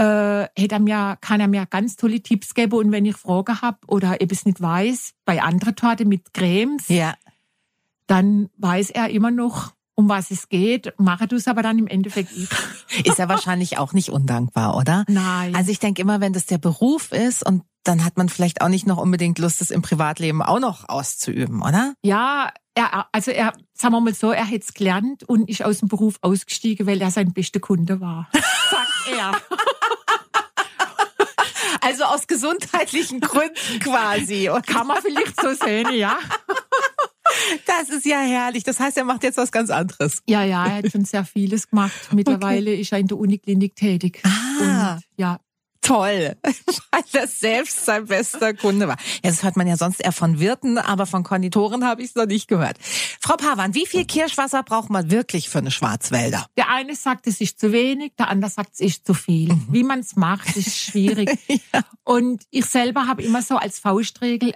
Äh, 0.00 0.48
hätte 0.58 0.76
er 0.76 0.80
mir, 0.80 1.18
kann 1.20 1.40
er 1.40 1.48
mir 1.48 1.66
ganz 1.66 1.96
tolle 1.96 2.22
Tipps 2.22 2.54
geben. 2.54 2.72
Und 2.78 2.90
wenn 2.92 3.04
ich 3.04 3.16
Fragen 3.16 3.60
habe 3.60 3.78
oder 3.86 4.20
ich 4.20 4.32
es 4.32 4.46
nicht 4.46 4.60
weiß, 4.60 5.12
bei 5.24 5.42
anderer 5.42 5.74
Torte 5.74 6.04
mit 6.06 6.32
Cremes, 6.32 6.88
Ja. 6.88 7.14
dann 8.06 8.48
weiß 8.56 8.90
er 8.90 9.10
immer 9.10 9.30
noch, 9.30 9.72
um 9.94 10.08
was 10.08 10.30
es 10.30 10.48
geht. 10.48 10.94
Mache 10.98 11.28
du 11.28 11.36
es 11.36 11.46
aber 11.46 11.62
dann 11.62 11.78
im 11.78 11.86
Endeffekt 11.86 12.32
ich. 12.34 12.48
Ist 13.06 13.18
ja 13.18 13.28
wahrscheinlich 13.28 13.76
auch 13.78 13.92
nicht 13.92 14.08
undankbar, 14.08 14.76
oder? 14.76 15.04
Nein. 15.08 15.54
Also 15.54 15.70
ich 15.70 15.78
denke 15.78 16.00
immer, 16.00 16.20
wenn 16.20 16.32
das 16.32 16.46
der 16.46 16.58
Beruf 16.58 17.12
ist 17.12 17.44
und 17.46 17.62
dann 17.84 18.04
hat 18.04 18.16
man 18.16 18.28
vielleicht 18.28 18.60
auch 18.62 18.68
nicht 18.68 18.86
noch 18.86 18.98
unbedingt 18.98 19.38
Lust, 19.38 19.60
es 19.62 19.70
im 19.70 19.82
Privatleben 19.82 20.42
auch 20.42 20.60
noch 20.60 20.88
auszuüben, 20.88 21.62
oder? 21.62 21.94
Ja, 22.02 22.50
er, 22.74 23.06
also 23.12 23.30
er, 23.30 23.52
sagen 23.74 23.94
wir 23.94 24.00
mal 24.00 24.14
so, 24.14 24.32
er 24.32 24.44
hätte 24.44 24.64
es 24.68 24.74
gelernt 24.74 25.24
und 25.24 25.48
ist 25.48 25.62
aus 25.64 25.78
dem 25.80 25.88
Beruf 25.88 26.16
ausgestiegen, 26.20 26.86
weil 26.86 27.00
er 27.00 27.10
sein 27.10 27.32
bester 27.32 27.60
Kunde 27.60 28.00
war. 28.00 28.28
Sagt 28.70 29.18
er. 29.18 29.32
Also 31.80 32.04
aus 32.04 32.26
gesundheitlichen 32.26 33.20
Gründen 33.20 33.80
quasi. 33.80 34.48
Und 34.48 34.66
Kann 34.66 34.86
man 34.86 35.00
vielleicht 35.02 35.40
so 35.40 35.52
sehen, 35.54 35.92
ja. 35.92 36.18
das 37.66 37.88
ist 37.90 38.06
ja 38.06 38.20
herrlich. 38.20 38.64
Das 38.64 38.80
heißt, 38.80 38.96
er 38.96 39.04
macht 39.04 39.22
jetzt 39.22 39.36
was 39.36 39.52
ganz 39.52 39.70
anderes. 39.70 40.22
Ja, 40.28 40.44
ja, 40.44 40.66
er 40.66 40.76
hat 40.76 40.92
schon 40.92 41.04
sehr 41.04 41.24
vieles 41.24 41.68
gemacht. 41.68 41.92
Mittlerweile 42.12 42.74
ist 42.74 42.92
er 42.92 42.98
in 42.98 43.06
der 43.06 43.18
Uniklinik 43.18 43.76
tätig. 43.76 44.22
Ah. 44.24 44.94
Und, 44.94 45.02
ja. 45.16 45.40
Toll, 45.82 46.36
weil 46.42 47.02
das 47.12 47.40
selbst 47.40 47.84
sein 47.84 48.06
bester 48.06 48.54
Kunde 48.54 48.86
war. 48.86 48.96
Ja, 49.24 49.30
das 49.30 49.42
hört 49.42 49.56
man 49.56 49.66
ja 49.66 49.76
sonst 49.76 50.00
eher 50.00 50.12
von 50.12 50.38
Wirten, 50.38 50.78
aber 50.78 51.06
von 51.06 51.22
Konditoren 51.22 51.84
habe 51.84 52.02
ich 52.02 52.10
es 52.10 52.14
noch 52.14 52.26
nicht 52.26 52.48
gehört. 52.48 52.76
Frau 53.20 53.36
Pavan, 53.36 53.74
wie 53.74 53.86
viel 53.86 54.04
Kirschwasser 54.04 54.62
braucht 54.62 54.90
man 54.90 55.10
wirklich 55.10 55.48
für 55.48 55.58
eine 55.58 55.70
Schwarzwälder? 55.70 56.46
Der 56.56 56.68
eine 56.68 56.94
sagt, 56.94 57.26
es 57.26 57.40
ist 57.40 57.58
zu 57.58 57.72
wenig, 57.72 58.12
der 58.18 58.28
andere 58.28 58.50
sagt, 58.50 58.74
es 58.74 58.80
ist 58.80 59.06
zu 59.06 59.14
viel. 59.14 59.56
Wie 59.70 59.82
man 59.82 60.00
es 60.00 60.16
macht, 60.16 60.56
ist 60.56 60.76
schwierig. 60.76 61.30
Und 62.04 62.44
ich 62.50 62.66
selber 62.66 63.06
habe 63.06 63.22
immer 63.22 63.42
so 63.42 63.56
als 63.56 63.78
Faustregel 63.78 64.52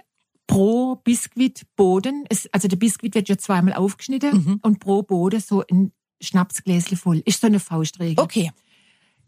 pro 0.47 0.95
Biskuit 0.97 1.65
Boden, 1.75 2.25
es, 2.29 2.47
also 2.51 2.67
der 2.67 2.77
Biskuit 2.77 3.15
wird 3.15 3.29
ja 3.29 3.37
zweimal 3.37 3.73
aufgeschnitten 3.73 4.59
und 4.61 4.79
pro 4.79 5.01
Boden 5.01 5.39
so 5.39 5.63
ein 5.71 5.91
Schnapsgläschen 6.21 6.97
voll. 6.97 7.21
Ist 7.25 7.41
so 7.41 7.47
eine 7.47 7.59
Faustregel. 7.59 8.23
Okay. 8.23 8.51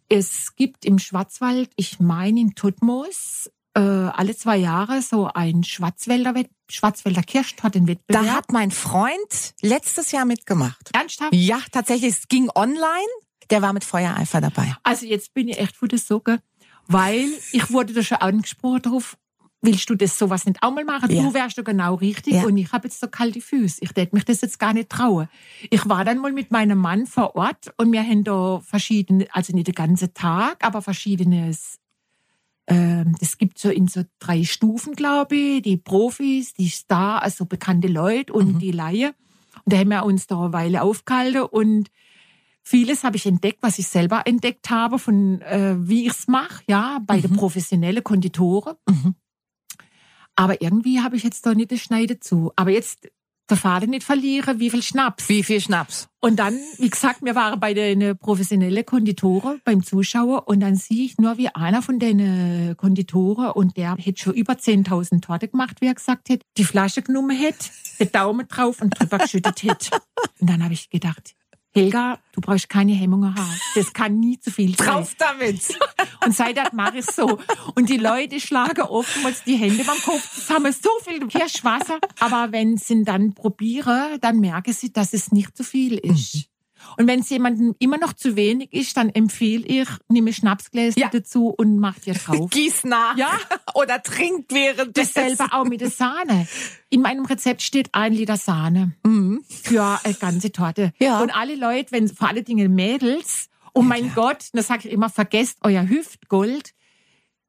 Es 0.10 0.56
gibt 0.56 0.86
im 0.86 1.00
Schwarzwald, 1.00 1.70
ich 1.76 2.00
meine 2.00 2.40
in 2.40 2.56
Tutmoos, 2.56 3.50
äh, 3.74 3.80
alle 3.80 4.36
zwei 4.36 4.58
Jahre 4.58 5.02
so 5.02 5.30
ein 5.34 5.64
Schwarzwälder, 5.64 6.34
Schwarzwälder 6.70 7.22
Da 7.22 7.26
Kirschtortenwettbewerb. 7.26 8.26
hat 8.28 8.52
mein 8.52 8.72
Freund 8.72 9.54
letztes 9.62 10.12
Jahr 10.12 10.26
mitgemacht. 10.26 10.90
Ernsthaft? 10.94 11.34
Ja, 11.34 11.60
tatsächlich. 11.72 12.14
Es 12.14 12.28
ging 12.28 12.50
online. 12.56 13.08
Der 13.50 13.62
war 13.62 13.74
mit 13.74 13.84
Feuereifer 13.84 14.42
dabei. 14.42 14.76
Also 14.84 15.06
jetzt 15.06 15.34
bin 15.34 15.48
ich 15.48 15.60
echt 15.60 15.76
von 15.76 15.88
der 15.90 16.00
Socke, 16.00 16.40
weil 16.88 17.30
ich 17.52 17.72
wurde 17.72 17.94
da 17.94 18.02
schon 18.04 18.18
angesprochen 18.18 18.82
drauf. 18.82 19.18
Willst 19.62 19.90
du 19.90 19.96
das 19.96 20.18
sowas 20.18 20.46
nicht 20.46 20.62
auch 20.62 20.72
mal 20.72 20.86
machen? 20.86 21.10
Ja. 21.12 21.24
Du 21.24 21.34
wärst 21.34 21.58
du 21.58 21.64
genau 21.64 21.96
richtig 21.96 22.34
Ja. 22.36 22.44
und 22.46 22.58
ich 22.58 22.72
habe 22.72 22.88
jetzt 22.88 23.00
so 23.00 23.08
kalte 23.08 23.42
Füße. 23.42 23.80
Ich 23.82 23.90
hätte 23.96 24.16
mich 24.16 24.24
das 24.26 24.42
jetzt 24.42 24.60
gar 24.60 24.74
nicht 24.74 24.90
trauen. 24.90 25.28
Ich 25.70 25.88
war 25.90 26.06
dann 26.06 26.20
mal 26.20 26.32
mit 26.32 26.52
meinem 26.52 26.78
Mann 26.78 27.06
vor 27.08 27.36
Ort 27.36 27.74
und 27.78 27.92
wir 27.92 28.04
haben 28.04 28.24
da 28.24 28.60
verschiedene, 28.64 29.28
also 29.32 29.54
nicht 29.54 29.68
den 29.68 29.76
ganzen 29.76 30.14
Tag, 30.14 30.64
aber 30.66 30.82
verschiedenes 30.82 31.80
ähm, 32.70 33.16
das 33.22 33.38
gibt 33.38 33.58
so 33.60 33.70
in 33.70 33.88
so 33.88 34.04
drei 34.20 34.44
Stufen, 34.44 34.94
glaube 34.94 35.36
ich, 35.38 35.62
die 35.62 35.78
Profis, 35.78 36.54
die 36.54 36.68
Star, 36.68 37.22
also 37.22 37.46
bekannte 37.46 37.88
Leute 37.88 38.34
und 38.34 38.56
Mhm. 38.56 38.60
die 38.60 38.72
Laie. 38.72 39.14
Und 39.64 39.72
da 39.74 39.78
haben 39.78 39.90
wir 39.90 40.04
uns 40.04 40.28
da 40.28 40.42
eine 40.42 40.52
Weile 40.54 40.82
aufgehalten 40.82 41.44
und 41.44 41.90
vieles 42.64 43.06
habe 43.06 43.16
ich 43.16 43.26
entdeckt, 43.26 43.60
was 43.62 43.80
ich 43.80 43.88
selber 43.88 44.24
entdeckt 44.26 44.70
habe, 44.70 45.00
von 45.00 45.40
äh, 45.44 45.76
wie 45.80 46.08
ich 46.08 46.12
es 46.14 46.28
mache, 46.28 46.62
ja, 46.68 47.00
bei 47.08 47.22
den 47.22 47.38
professionellen 47.38 48.04
Konditoren. 48.04 48.76
Mhm. 48.88 49.16
Aber 50.38 50.62
irgendwie 50.62 51.02
habe 51.02 51.16
ich 51.18 51.24
jetzt 51.24 51.46
da 51.46 51.54
nicht 51.54 51.72
das 51.72 51.82
Schneide 51.82 52.20
zu. 52.20 52.54
Aber 52.56 52.70
jetzt 52.70 53.10
der 53.50 53.58
Faden 53.58 53.90
nicht 53.90 54.04
verlieren, 54.04 54.60
wie 54.60 54.70
viel 54.70 54.84
Schnaps. 54.84 55.30
Wie 55.30 55.42
viel 55.42 55.62
Schnaps? 55.62 56.10
Und 56.20 56.38
dann, 56.38 56.60
wie 56.78 56.90
gesagt, 56.90 57.24
wir 57.24 57.34
waren 57.34 57.60
bei 57.60 57.74
den 57.74 58.18
professionellen 58.18 58.86
Konditoren 58.86 59.62
beim 59.64 59.84
Zuschauer 59.84 60.48
und 60.48 60.60
dann 60.60 60.76
sehe 60.76 61.06
ich 61.06 61.18
nur, 61.18 61.38
wie 61.38 61.48
einer 61.50 61.82
von 61.82 61.98
den 61.98 62.76
Konditoren 62.76 63.52
und 63.52 63.78
der 63.78 63.96
hätte 63.96 64.22
schon 64.22 64.34
über 64.34 64.54
10.000 64.54 65.22
Torte 65.22 65.48
gemacht, 65.48 65.78
wie 65.80 65.88
er 65.88 65.96
gesagt 65.96 66.30
hat, 66.30 66.42
die 66.58 66.66
Flasche 66.66 67.02
genommen 67.02 67.36
hätte, 67.36 67.70
den 68.00 68.12
Daumen 68.12 68.48
drauf 68.48 68.82
und 68.82 69.00
drüber 69.00 69.18
geschüttet 69.20 69.64
hätte. 69.64 69.98
Und 70.40 70.50
dann 70.50 70.64
habe 70.64 70.74
ich 70.74 70.90
gedacht, 70.90 71.34
Helga, 71.78 72.18
du 72.32 72.42
brauchst 72.42 72.70
keine 72.70 72.94
Hemmungen 72.94 73.36
haben. 73.36 73.62
Das 73.76 73.94
kann 73.94 74.20
nie 74.20 74.40
zu 74.40 74.50
viel 74.50 74.76
sein. 74.76 74.88
Drauf 74.88 75.14
damit! 75.16 75.78
Und 76.26 76.36
seitdem 76.36 76.66
mache 76.74 76.98
ich 76.98 77.06
so. 77.06 77.38
Und 77.76 77.90
die 77.90 77.98
Leute 77.98 78.40
schlagen 78.40 78.82
oftmals 78.82 79.44
die 79.44 79.56
Hände 79.56 79.84
beim 79.84 79.98
Kopf 79.98 80.28
zusammen, 80.34 80.74
so 80.74 80.90
viel 81.04 81.28
Kirschwasser. 81.28 82.00
Aber 82.20 82.52
wenn 82.52 82.78
sie 82.78 83.04
dann 83.04 83.34
probieren, 83.34 84.20
dann 84.22 84.40
merken 84.40 84.74
sie, 84.74 84.92
dass 84.92 85.14
es 85.14 85.32
nicht 85.32 85.56
zu 85.56 85.64
viel 85.64 86.00
ist. 86.00 86.50
Und 86.96 87.08
wenn 87.08 87.20
es 87.20 87.30
jemandem 87.30 87.76
immer 87.80 87.98
noch 87.98 88.14
zu 88.14 88.36
wenig 88.36 88.72
ist, 88.74 88.96
dann 88.98 89.10
empfehle 89.10 89.66
ich, 89.66 89.88
nehme 90.08 90.32
Schnapsgläser 90.34 91.00
Ja. 91.00 91.10
dazu 91.12 91.48
und 91.50 91.80
mach 91.80 92.00
dir 92.00 92.14
drauf. 92.14 92.50
Gieß 92.52 92.86
nach. 92.86 93.18
Ja. 93.18 93.32
Oder 93.74 94.02
trinkt 94.02 94.54
während 94.54 94.98
Dasselbe 94.98 95.46
auch 95.52 95.66
mit 95.66 95.82
der 95.82 95.90
Sahne. 95.90 96.48
In 96.90 97.02
meinem 97.02 97.26
Rezept 97.26 97.62
steht 97.62 97.90
ein 97.94 98.14
Liter 98.14 98.38
Sahne 98.38 98.94
für 99.50 100.00
eine 100.04 100.14
ganze 100.14 100.52
Torte. 100.52 100.94
Ja. 101.00 101.20
Und 101.22 101.32
alle 101.32 101.56
Leute, 101.56 101.92
wenn 101.92 102.08
vor 102.08 102.30
allen 102.30 102.46
Dingen 102.46 102.74
Mädels, 102.74 103.50
oh 103.74 103.82
mein 103.82 104.14
Gott, 104.16 104.46
da 104.54 104.64
sage 104.64 104.88
ich 104.88 104.94
immer, 104.94 105.10
vergesst 105.10 105.60
euer 105.62 105.88
Hüftgold 105.88 106.72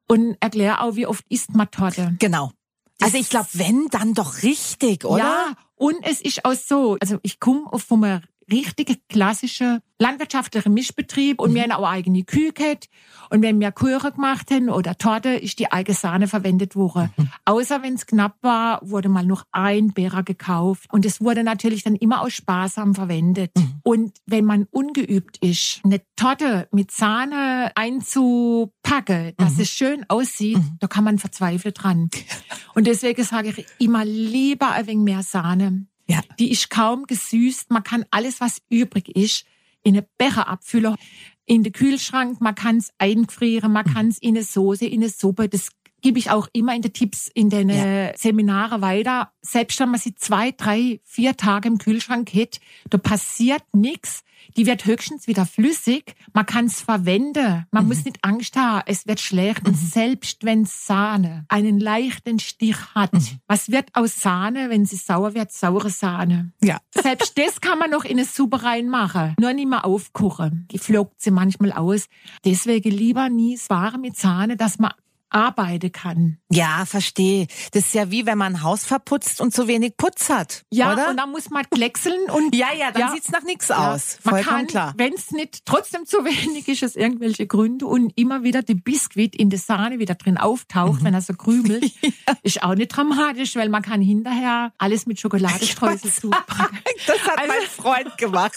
und 0.09 0.37
erklär 0.41 0.83
auch, 0.83 0.97
wie 0.97 1.07
oft 1.07 1.25
isst 1.29 1.55
man 1.55 1.71
Torte. 1.71 2.17
Genau. 2.19 2.53
Also 3.01 3.17
ich 3.17 3.31
glaube, 3.31 3.49
wenn, 3.53 3.87
dann 3.91 4.15
doch 4.15 4.43
richtig, 4.43 5.05
oder? 5.05 5.19
Ja, 5.19 5.53
und 5.77 5.97
es 6.03 6.21
ist 6.21 6.45
auch 6.45 6.55
so, 6.55 6.97
also 7.01 7.19
ich 7.23 7.39
komme 7.39 7.67
von 7.79 8.01
einem 8.49 8.59
richtigen 8.59 8.97
klassischen 9.09 9.81
landwirtschaftlichen 9.99 10.73
Mischbetrieb 10.73 11.41
und 11.41 11.55
wir 11.55 11.63
haben 11.63 11.73
auch 11.73 11.89
eigene 11.89 12.23
Kühe 12.23 12.53
gehabt. 12.53 12.89
Und 13.31 13.43
wenn 13.43 13.61
wir 13.61 13.73
Kuchen 13.73 14.13
gemacht 14.13 14.51
haben 14.51 14.69
oder 14.69 14.97
Torte, 14.97 15.31
ist 15.31 15.59
die 15.59 15.73
eigene 15.73 15.97
Sahne 15.97 16.29
verwendet 16.29 16.77
worden. 16.77 17.11
Außer 17.45 17.83
wenn 17.83 17.95
es 17.95 18.07
knapp 18.07 18.37
war, 18.41 18.81
wurde 18.83 19.09
mal 19.09 19.27
noch 19.27 19.45
ein 19.51 19.93
Beerer 19.93 20.23
gekauft. 20.23 20.87
Und 20.93 21.05
es 21.05 21.21
wurde 21.21 21.43
natürlich 21.43 21.83
dann 21.83 21.97
immer 21.97 22.23
aus 22.23 22.33
Sparsam 22.33 22.95
verwendet. 22.95 23.51
Und 23.83 24.13
wenn 24.27 24.45
man 24.45 24.67
ungeübt 24.71 25.39
ist, 25.39 25.81
eine 25.85 26.01
Torte 26.17 26.69
mit 26.71 26.91
Sahne 26.91 27.73
einzupacken, 27.75 29.35
dass 29.37 29.59
es 29.59 29.71
schön 29.71 30.05
aussieht, 30.09 30.59
da 30.79 30.87
kann 30.87 31.05
man 31.05 31.19
verzweifeln 31.19 31.75
dran. 31.75 32.09
Und 32.75 32.87
deswegen 32.87 33.25
sage 33.25 33.49
ich 33.49 33.67
immer 33.79 34.05
lieber 34.05 34.71
ein 34.71 34.87
wenig 34.87 35.05
mehr 35.05 35.23
Sahne. 35.23 35.87
Ja. 36.09 36.21
Die 36.39 36.51
ist 36.51 36.71
kaum 36.71 37.05
gesüßt. 37.07 37.71
Man 37.71 37.83
kann 37.83 38.05
alles, 38.11 38.41
was 38.41 38.63
übrig 38.71 39.09
ist, 39.15 39.45
in 39.83 39.95
eine 39.95 40.07
Becher 40.17 40.49
abfüllen, 40.49 40.97
in 41.45 41.63
den 41.63 41.73
Kühlschrank. 41.73 42.41
Man 42.41 42.55
kann 42.55 42.79
es 42.79 42.91
einfrieren, 42.99 43.73
man 43.73 43.85
kann 43.85 44.09
es 44.09 44.19
in 44.19 44.37
eine 44.37 44.45
Soße, 44.45 44.87
in 44.87 45.03
eine 45.03 45.11
Suppe. 45.11 45.49
Das 45.49 45.71
gebe 46.01 46.19
ich 46.19 46.31
auch 46.31 46.49
immer 46.53 46.75
in 46.75 46.83
den 46.83 46.93
Tipps 46.93 47.29
in 47.33 47.51
den 47.51 47.71
äh, 47.71 48.17
Seminare 48.17 48.81
weiter. 48.81 49.33
Selbst 49.43 49.81
wenn 49.81 49.91
man 49.91 50.01
sie 50.01 50.15
zwei, 50.15 50.53
drei, 50.53 51.01
vier 51.05 51.37
Tage 51.37 51.69
im 51.69 51.79
Kühlschrank 51.79 52.33
hat, 52.35 52.61
da 52.91 52.99
passiert 52.99 53.63
nichts. 53.73 54.23
Die 54.57 54.67
wird 54.67 54.87
höchstens 54.87 55.27
wieder 55.27 55.47
flüssig. 55.47 56.15
Man 56.33 56.47
kann 56.47 56.67
es 56.67 56.81
verwenden. 56.81 57.67
Man 57.71 57.87
muss 57.87 58.05
nicht 58.05 58.19
Angst 58.23 58.57
haben, 58.57 58.83
es 58.87 59.07
wird 59.07 59.21
schlecht. 59.21 59.67
Und 59.67 59.77
selbst 59.77 60.45
wenn 60.45 60.65
Sahne 60.65 61.45
einen 61.49 61.79
leichten 61.81 62.39
Stich 62.39 62.77
hat, 62.95 63.11
was 63.47 63.71
wird 63.71 63.91
aus 63.95 64.17
Sahne, 64.17 64.71
wenn 64.71 64.85
sie 64.85 64.97
sauer 64.97 65.35
wird? 65.35 65.53
Saure 65.53 65.91
Sahne. 65.91 66.53
Ja. 66.63 66.79
Selbst 66.95 67.37
das 67.37 67.61
kann 67.61 67.79
man 67.79 67.91
noch 67.91 68.05
in 68.05 68.13
eine 68.13 68.25
Suppe 68.25 68.63
reinmachen. 68.63 69.35
Nur 69.41 69.53
nicht 69.53 69.69
mehr 69.69 69.85
aufkochen. 69.85 70.67
Die 70.71 70.79
flockt 70.79 71.21
sie 71.21 71.31
manchmal 71.31 71.73
aus. 71.73 72.09
Deswegen 72.45 72.91
lieber 72.91 73.29
nie 73.29 73.59
Ware 73.69 73.99
mit 73.99 74.17
Sahne, 74.17 74.57
dass 74.57 74.79
man 74.79 74.93
arbeiten 75.31 75.93
kann. 75.93 76.39
Ja, 76.51 76.85
verstehe. 76.87 77.47
Das 77.73 77.87
ist 77.87 77.95
ja 77.95 78.11
wie 78.11 78.27
wenn 78.27 78.39
man 78.39 78.57
ein 78.57 78.63
Haus 78.63 78.85
verputzt 78.85 79.41
und 79.41 79.53
zu 79.55 79.67
wenig 79.69 79.97
Putz 79.97 80.29
hat. 80.31 80.65
Ja, 80.71 80.93
oder? 80.93 81.11
und 81.11 81.17
dann 81.17 81.31
muss 81.31 81.51
man 81.51 81.65
kleckseln 81.71 82.31
und 82.31 82.55
ja, 82.55 82.69
ja, 82.77 82.91
dann 82.91 83.01
Ja. 83.03 83.11
sieht's 83.13 83.31
nach 83.31 83.43
nichts 83.43 83.69
Ja, 83.69 83.93
aus. 83.95 84.19
Man 84.25 84.35
Vollkommen 84.37 84.59
kann, 84.59 84.67
klar. 84.67 84.95
wenn 84.97 85.13
es 85.15 85.31
nicht 85.31 85.65
trotzdem 85.67 86.07
zu 86.07 86.19
wenig 86.25 86.69
ist, 86.69 86.83
aus 86.85 86.97
irgendwelche 86.97 87.47
Gründe 87.47 87.87
und 87.87 88.13
immer 88.17 88.43
wieder 88.43 88.63
die 88.63 88.75
Biskuit 88.75 89.37
in 89.37 89.51
der 89.51 89.59
Sahne 89.59 89.99
wieder 89.99 90.15
drin 90.15 90.35
Mhm. 90.35 90.41
auftaucht, 90.41 91.05
wenn 91.05 91.15
er 91.15 91.23
so 91.23 91.35
krümelt, 91.35 91.93
ist 92.43 92.63
auch 92.63 92.75
nicht 92.75 92.89
dramatisch, 92.89 93.57
weil 93.57 93.69
man 93.69 93.83
kann 93.83 94.01
hinterher 94.01 94.73
alles 94.79 95.07
mit 95.07 95.21
Schokoladestreusel 95.21 96.11
zupacken. 96.13 96.79
Das 97.07 97.21
hat 97.27 97.39
Also- 97.39 97.53
mein 97.53 97.69
Freund 97.69 98.19
gemacht. 98.19 98.55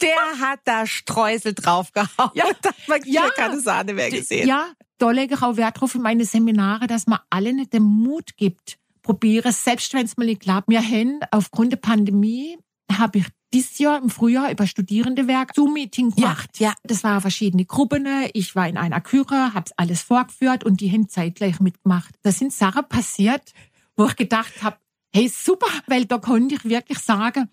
Der 0.00 0.46
hat 0.48 0.60
da 0.64 0.86
Streusel 0.86 1.54
draufgehauen. 1.54 2.30
Ja. 2.34 2.44
Da 2.62 2.68
hat 2.70 2.76
man 2.88 3.00
Ja. 3.04 3.24
ja. 3.24 3.30
keine 3.30 3.60
Sahne 3.60 3.94
mehr 3.94 4.10
gesehen. 4.10 4.46
Ja, 4.46 4.66
da 5.00 5.10
lege 5.10 5.34
ich 5.34 5.42
auch 5.42 5.56
Wert 5.56 5.80
drauf 5.80 5.94
in 5.94 6.02
meine 6.02 6.24
Seminare, 6.24 6.86
dass 6.86 7.06
man 7.06 7.18
alle 7.30 7.52
nicht 7.52 7.72
den 7.72 7.82
Mut 7.82 8.36
gibt. 8.36 8.78
Probiere 9.02 9.48
es, 9.48 9.64
selbst 9.64 9.92
wenn 9.94 10.04
es 10.04 10.16
mal 10.16 10.26
nicht 10.26 10.42
klappt. 10.42 10.68
Wir 10.68 10.82
haben 10.82 11.20
aufgrund 11.30 11.72
der 11.72 11.78
Pandemie, 11.78 12.58
habe 12.92 13.18
ich 13.18 13.26
dieses 13.52 13.78
Jahr 13.78 14.00
im 14.00 14.10
Frühjahr 14.10 14.50
über 14.50 14.66
Studierendewerk 14.66 15.54
Zoom-Meeting 15.54 16.10
Ja, 16.10 16.14
gemacht. 16.16 16.60
ja. 16.60 16.74
Das 16.84 17.02
waren 17.02 17.20
verschiedene 17.20 17.64
Gruppen. 17.64 18.06
Ich 18.34 18.54
war 18.54 18.68
in 18.68 18.76
einer 18.76 19.00
Küche, 19.00 19.54
habe 19.54 19.70
alles 19.76 20.02
vorgeführt 20.02 20.64
und 20.64 20.80
die 20.80 20.92
haben 20.92 21.08
zeitgleich 21.08 21.60
mitgemacht. 21.60 22.14
Da 22.22 22.30
sind 22.30 22.52
Sachen 22.52 22.84
passiert, 22.88 23.52
wo 23.96 24.06
ich 24.06 24.16
gedacht 24.16 24.62
habe, 24.62 24.76
hey, 25.14 25.28
super, 25.28 25.66
weil 25.86 26.04
da 26.04 26.18
konnte 26.18 26.54
ich 26.56 26.64
wirklich 26.64 26.98
sagen, 26.98 27.48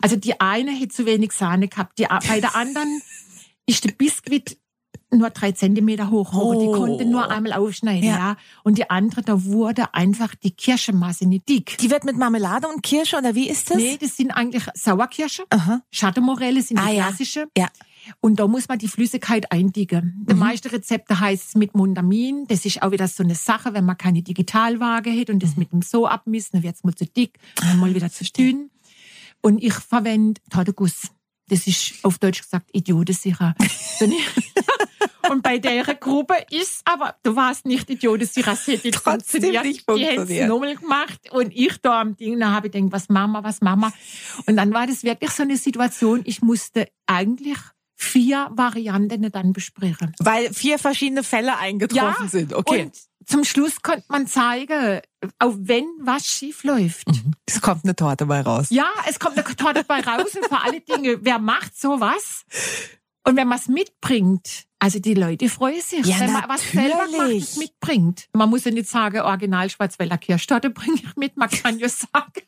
also 0.00 0.16
die 0.16 0.38
eine 0.40 0.78
hat 0.78 0.92
zu 0.92 1.04
wenig 1.06 1.32
Sahne 1.32 1.66
gehabt, 1.66 1.98
die, 1.98 2.06
bei 2.28 2.40
der 2.40 2.54
anderen 2.54 3.00
ist 3.66 3.84
der 3.84 3.92
Biskuit 3.92 4.56
nur 5.12 5.30
drei 5.30 5.52
Zentimeter 5.52 6.10
hoch, 6.10 6.32
aber 6.32 6.56
die 6.56 6.66
Oh. 6.68 6.72
konnte 6.72 7.04
nur 7.04 7.30
einmal 7.30 7.52
aufschneiden, 7.54 8.08
ja. 8.08 8.16
Ja. 8.16 8.36
Und 8.62 8.78
die 8.78 8.88
andere, 8.90 9.22
da 9.22 9.44
wurde 9.44 9.92
einfach 9.94 10.34
die 10.34 10.52
Kirschenmasse 10.52 11.26
nicht 11.26 11.48
dick. 11.48 11.78
Die 11.78 11.90
wird 11.90 12.04
mit 12.04 12.16
Marmelade 12.16 12.68
und 12.68 12.82
Kirsche 12.82 13.16
oder 13.18 13.34
wie 13.34 13.48
ist 13.48 13.70
das? 13.70 13.76
Nee, 13.78 13.96
das 14.00 14.16
sind 14.16 14.30
eigentlich 14.30 14.62
Sauerkirsche. 14.74 15.44
Aha. 15.50 15.82
Schattenmorelle 15.90 16.62
sind 16.62 16.78
die 16.78 16.82
Ah, 16.84 16.90
ja. 16.90 17.06
klassische. 17.08 17.48
Ja. 17.56 17.68
Und 18.20 18.40
da 18.40 18.46
muss 18.46 18.66
man 18.68 18.78
die 18.78 18.88
Flüssigkeit 18.88 19.52
eindicken. 19.52 20.24
Die 20.28 20.34
meisten 20.34 20.68
Rezepte 20.68 21.20
heißt 21.20 21.48
es 21.48 21.54
mit 21.54 21.74
Mundamin. 21.74 22.46
Das 22.48 22.64
ist 22.64 22.82
auch 22.82 22.92
wieder 22.92 23.06
so 23.08 23.22
eine 23.22 23.34
Sache, 23.34 23.74
wenn 23.74 23.84
man 23.84 23.98
keine 23.98 24.22
Digitalwaage 24.22 25.10
hat 25.12 25.28
und 25.28 25.42
das 25.42 25.56
mit 25.56 25.70
dem 25.72 25.82
so 25.82 26.06
abmisst, 26.06 26.54
dann 26.54 26.62
wird's 26.62 26.82
mal 26.82 26.94
zu 26.94 27.04
dick, 27.04 27.38
dann 27.56 27.78
mal 27.78 27.94
wieder 27.94 28.10
zu 28.10 28.24
dünn. 28.24 28.70
Und 29.42 29.62
ich 29.62 29.74
verwende 29.74 30.40
Torteguss. 30.50 31.08
Das 31.48 31.66
ist 31.66 31.94
auf 32.04 32.18
Deutsch 32.18 32.42
gesagt 32.42 32.70
idiotensicher. 32.72 33.54
Und 35.28 35.42
bei 35.42 35.58
der 35.58 35.82
Gruppe 35.94 36.34
ist 36.50 36.82
aber, 36.84 37.14
du 37.22 37.36
warst 37.36 37.66
nicht 37.66 37.90
es 37.90 38.66
hätte 38.66 38.86
nicht 38.86 38.94
Trotzdem 38.94 39.42
funktioniert. 39.42 39.64
nicht 39.64 39.80
Die 39.80 39.84
funktioniert. 39.84 40.48
nochmal 40.48 40.76
gemacht 40.76 41.30
und 41.30 41.52
ich 41.54 41.76
da 41.82 42.00
am 42.00 42.16
Ding, 42.16 42.38
da 42.38 42.50
habe 42.50 42.68
ich 42.68 42.72
gedacht, 42.72 42.92
was 42.92 43.08
wir, 43.08 43.44
was 43.44 43.60
wir. 43.60 43.92
Und 44.46 44.56
dann 44.56 44.72
war 44.72 44.86
das 44.86 45.04
wirklich 45.04 45.30
so 45.30 45.42
eine 45.42 45.56
Situation, 45.56 46.22
ich 46.24 46.42
musste 46.42 46.88
eigentlich 47.06 47.58
vier 47.96 48.48
Varianten 48.52 49.30
dann 49.30 49.52
besprechen. 49.52 50.14
Weil 50.18 50.52
vier 50.54 50.78
verschiedene 50.78 51.22
Fälle 51.22 51.58
eingetroffen 51.58 52.28
sind. 52.28 52.54
Okay. 52.54 52.84
Und 52.84 52.94
zum 53.26 53.44
Schluss 53.44 53.82
konnte 53.82 54.04
man 54.08 54.26
zeigen, 54.26 55.00
auch 55.38 55.54
wenn 55.58 55.84
was 56.00 56.26
schief 56.26 56.64
läuft. 56.64 57.06
es 57.46 57.60
kommt 57.60 57.84
eine 57.84 57.94
Torte 57.94 58.26
bei 58.26 58.40
raus. 58.40 58.68
Ja, 58.70 58.88
es 59.06 59.18
kommt 59.20 59.36
eine 59.36 59.44
Torte 59.56 59.84
dabei 59.86 60.00
raus 60.00 60.34
und 60.34 60.46
vor 60.46 60.64
alle 60.64 60.80
Dinge, 60.80 61.18
wer 61.20 61.38
macht 61.38 61.78
sowas? 61.78 62.44
Und 63.24 63.36
wenn 63.36 63.46
man 63.46 63.58
es 63.58 63.68
mitbringt, 63.68 64.64
also 64.80 64.98
die 64.98 65.14
Leute 65.14 65.48
freuen 65.48 65.80
sich, 65.80 66.04
Ja, 66.06 66.18
wenn 66.20 66.32
man 66.32 66.44
was 66.48 66.62
selber 66.70 66.96
macht, 66.96 67.12
natürlich. 67.12 67.42
es 67.44 67.56
mitbringt. 67.56 68.28
Man 68.32 68.50
muss 68.50 68.64
ja 68.64 68.70
nicht 68.70 68.88
sagen, 68.88 69.20
Original 69.20 69.70
Schwarzwälder 69.70 70.18
Kirschtorte 70.18 70.70
bringe 70.80 70.96
ich 70.96 71.16
mit, 71.16 71.36
man 71.36 71.48
kann 71.50 71.78
ja 71.78 71.88
sagen, 71.88 72.42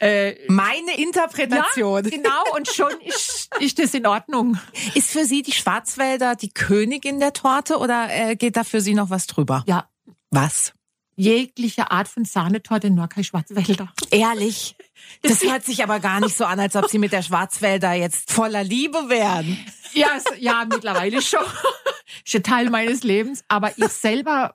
äh, 0.00 0.34
Meine 0.48 0.92
ja, 0.92 0.98
Interpretation. 0.98 2.02
genau, 2.04 2.42
und 2.56 2.66
schon 2.68 2.92
ist, 3.04 3.50
ist 3.60 3.78
das 3.78 3.94
in 3.94 4.06
Ordnung. 4.06 4.58
Ist 4.94 5.10
für 5.10 5.24
Sie 5.24 5.42
die 5.42 5.52
Schwarzwälder 5.52 6.34
die 6.34 6.50
Königin 6.50 7.20
der 7.20 7.32
Torte 7.32 7.76
oder 7.78 8.08
äh, 8.10 8.36
geht 8.36 8.56
da 8.56 8.64
für 8.64 8.80
Sie 8.80 8.94
noch 8.94 9.10
was 9.10 9.26
drüber? 9.26 9.62
Ja, 9.66 9.88
Was? 10.30 10.72
Jegliche 11.20 11.90
Art 11.90 12.08
von 12.08 12.24
Sahnetorte, 12.24 12.90
nur 12.90 13.08
kein 13.08 13.24
Schwarzwälder. 13.24 13.92
Ehrlich? 14.10 14.74
Das 15.22 15.42
hört 15.42 15.64
sich 15.64 15.82
aber 15.82 16.00
gar 16.00 16.20
nicht 16.20 16.36
so 16.36 16.44
an, 16.44 16.58
als 16.60 16.76
ob 16.76 16.88
Sie 16.88 16.98
mit 16.98 17.12
der 17.12 17.22
Schwarzwälder 17.22 17.92
jetzt 17.92 18.32
voller 18.32 18.64
Liebe 18.64 19.08
wären. 19.08 19.58
Ja, 19.92 20.08
es- 20.16 20.24
ja, 20.40 20.64
mittlerweile 20.68 21.20
schon. 21.20 21.40
Ist 22.24 22.34
ein 22.36 22.42
Teil 22.42 22.70
meines 22.70 23.02
Lebens. 23.02 23.44
Aber 23.48 23.72
ich 23.76 23.88
selber 23.88 24.54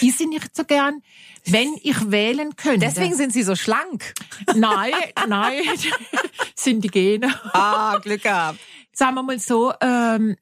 esse 0.00 0.26
nicht 0.26 0.56
so 0.56 0.64
gern, 0.64 1.02
wenn 1.44 1.74
ich 1.82 2.10
wählen 2.10 2.56
könnte. 2.56 2.80
Deswegen 2.86 3.14
sind 3.14 3.32
Sie 3.32 3.42
so 3.42 3.54
schlank. 3.56 4.14
Nein, 4.54 4.92
nein, 5.28 5.62
sind 6.54 6.82
die 6.82 6.88
Gene. 6.88 7.28
Ah, 7.52 7.98
Glück 7.98 8.22
gehabt. 8.22 8.58
Sagen 8.92 9.14
wir 9.16 9.22
mal 9.22 9.38
so, 9.38 9.72
ähm, 9.80 10.36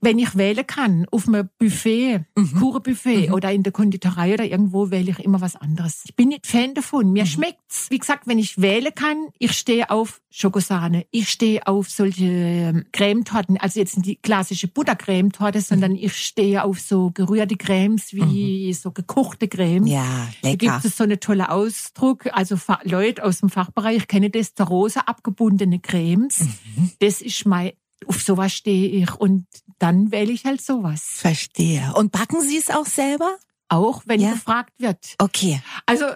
wenn 0.00 0.18
ich 0.18 0.36
wählen 0.36 0.66
kann, 0.66 1.06
auf 1.10 1.26
einem 1.26 1.48
Buffet, 1.58 2.20
Kuchenbuffet 2.58 3.30
oder 3.32 3.50
in 3.52 3.62
der 3.62 3.72
Konditorei 3.72 4.34
oder 4.34 4.44
irgendwo, 4.44 4.90
wähle 4.90 5.10
ich 5.10 5.18
immer 5.20 5.40
was 5.40 5.56
anderes. 5.56 6.02
Ich 6.04 6.14
bin 6.14 6.28
nicht 6.28 6.46
Fan 6.46 6.74
davon. 6.74 7.12
Mir 7.12 7.26
schmeckt's. 7.26 7.86
Wie 7.90 7.98
gesagt, 7.98 8.26
wenn 8.26 8.38
ich 8.38 8.60
wählen 8.60 8.94
kann, 8.94 9.28
ich 9.38 9.52
stehe 9.52 9.90
auf 9.90 10.20
Schokosahne. 10.30 11.06
Ich 11.10 11.30
stehe 11.30 11.66
auf 11.66 11.88
solche 11.88 12.24
ähm, 12.26 12.84
Cremetorten. 12.92 13.56
Also 13.56 13.80
jetzt 13.80 13.96
nicht 13.96 14.06
die 14.06 14.16
klassische 14.16 14.68
Buttercremetorte, 14.68 15.60
sondern 15.60 15.96
ich 15.96 16.14
stehe 16.16 16.62
auf 16.62 16.78
so 16.80 17.10
gerührte 17.12 17.56
Cremes 17.56 18.12
wie 18.12 18.72
so 18.74 18.90
gekochte 18.92 19.48
Cremes. 19.48 19.90
Ja, 19.90 20.28
Da 20.42 20.50
lecker. 20.50 20.56
gibt 20.58 20.84
es 20.84 20.96
so 20.96 21.04
einen 21.04 21.20
tollen 21.20 21.46
Ausdruck. 21.46 22.26
Also 22.32 22.56
Leute 22.84 23.24
aus 23.24 23.40
dem 23.40 23.48
Fachbereich 23.48 24.06
kennen 24.08 24.30
das, 24.30 24.54
der 24.54 24.66
rosa 24.66 25.00
abgebundene 25.00 25.80
Cremes. 25.80 26.40
Mhm. 26.40 26.90
Das 27.00 27.22
ist 27.22 27.46
mein, 27.46 27.72
auf 28.06 28.22
sowas 28.22 28.52
stehe 28.52 28.88
ich. 29.02 29.14
Und 29.14 29.46
dann 29.78 30.10
wähle 30.10 30.32
ich 30.32 30.44
halt 30.44 30.60
sowas. 30.60 31.02
Verstehe. 31.02 31.92
Und 31.96 32.12
backen 32.12 32.40
Sie 32.40 32.56
es 32.56 32.70
auch 32.70 32.86
selber? 32.86 33.36
Auch 33.68 34.02
wenn 34.06 34.20
Ja. 34.20 34.32
gefragt 34.32 34.72
wird. 34.78 35.14
Okay. 35.18 35.60
Also, 35.86 36.06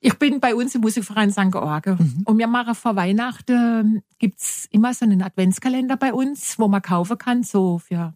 ich 0.00 0.14
bin 0.14 0.40
bei 0.40 0.54
uns 0.54 0.74
im 0.74 0.80
Musikverein 0.82 1.30
St. 1.32 1.50
George. 1.50 1.96
Mhm. 1.98 2.22
Und 2.24 2.38
wir 2.38 2.46
machen 2.46 2.74
vor 2.74 2.94
Weihnachten, 2.96 4.02
gibt's 4.18 4.66
immer 4.70 4.94
so 4.94 5.04
einen 5.04 5.22
Adventskalender 5.22 5.96
bei 5.96 6.12
uns, 6.12 6.58
wo 6.58 6.68
man 6.68 6.82
kaufen 6.82 7.18
kann, 7.18 7.42
so 7.42 7.78
für 7.78 8.14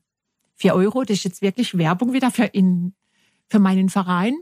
vier 0.55 0.75
Euro. 0.75 1.03
Das 1.03 1.19
ist 1.19 1.25
jetzt 1.25 1.43
wirklich 1.43 1.77
Werbung 1.77 2.13
wieder 2.13 2.31
für, 2.31 2.45
in, 2.45 2.95
für 3.49 3.59
meinen 3.59 3.89
Verein. 3.89 4.35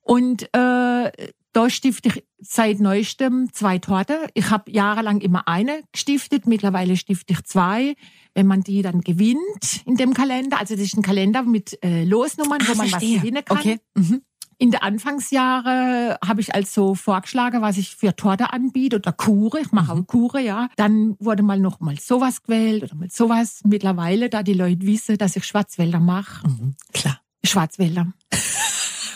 Und 0.00 0.48
äh, 0.54 1.10
da 1.52 1.68
stifte 1.70 2.08
ich 2.08 2.24
seit 2.38 2.80
neuestem 2.80 3.52
zwei 3.52 3.78
Torte. 3.78 4.26
Ich 4.34 4.50
habe 4.50 4.70
jahrelang 4.70 5.20
immer 5.20 5.46
eine 5.48 5.82
gestiftet, 5.92 6.46
mittlerweile 6.46 6.96
stifte 6.96 7.34
ich 7.34 7.44
zwei. 7.44 7.94
Wenn 8.34 8.46
man 8.46 8.62
die 8.62 8.80
dann 8.82 9.02
gewinnt 9.02 9.82
in 9.84 9.96
dem 9.96 10.14
Kalender, 10.14 10.58
also 10.58 10.74
das 10.74 10.84
ist 10.84 10.96
ein 10.96 11.02
Kalender 11.02 11.42
mit 11.42 11.78
äh, 11.84 12.04
Losnummern, 12.04 12.60
wo 12.66 12.74
man 12.74 12.90
was 12.90 13.00
gewinnen 13.00 13.44
kann. 13.44 13.58
Okay. 13.58 13.78
Mhm. 13.94 14.22
In 14.58 14.70
der 14.70 14.84
Anfangsjahre 14.84 16.18
habe 16.24 16.40
ich 16.40 16.54
also 16.54 16.94
vorgeschlagen, 16.94 17.62
was 17.62 17.78
ich 17.78 17.96
für 17.96 18.14
Torte 18.14 18.52
anbiete 18.52 18.96
oder 18.96 19.12
Kure. 19.12 19.60
Ich 19.60 19.72
mache 19.72 19.92
auch 19.92 20.06
Kure, 20.06 20.40
ja. 20.40 20.68
Dann 20.76 21.16
wurde 21.18 21.42
mal 21.42 21.58
noch 21.58 21.80
mal 21.80 21.98
sowas 21.98 22.42
gewählt 22.44 22.84
oder 22.84 22.94
mal 22.94 23.10
sowas. 23.10 23.60
Mittlerweile, 23.64 24.30
da 24.30 24.42
die 24.42 24.54
Leute 24.54 24.86
wissen, 24.86 25.18
dass 25.18 25.34
ich 25.36 25.44
Schwarzwälder 25.44 26.00
mache, 26.00 26.46
Mhm. 26.46 26.76
Klar. 26.92 27.20
Schwarzwälder. 27.44 28.12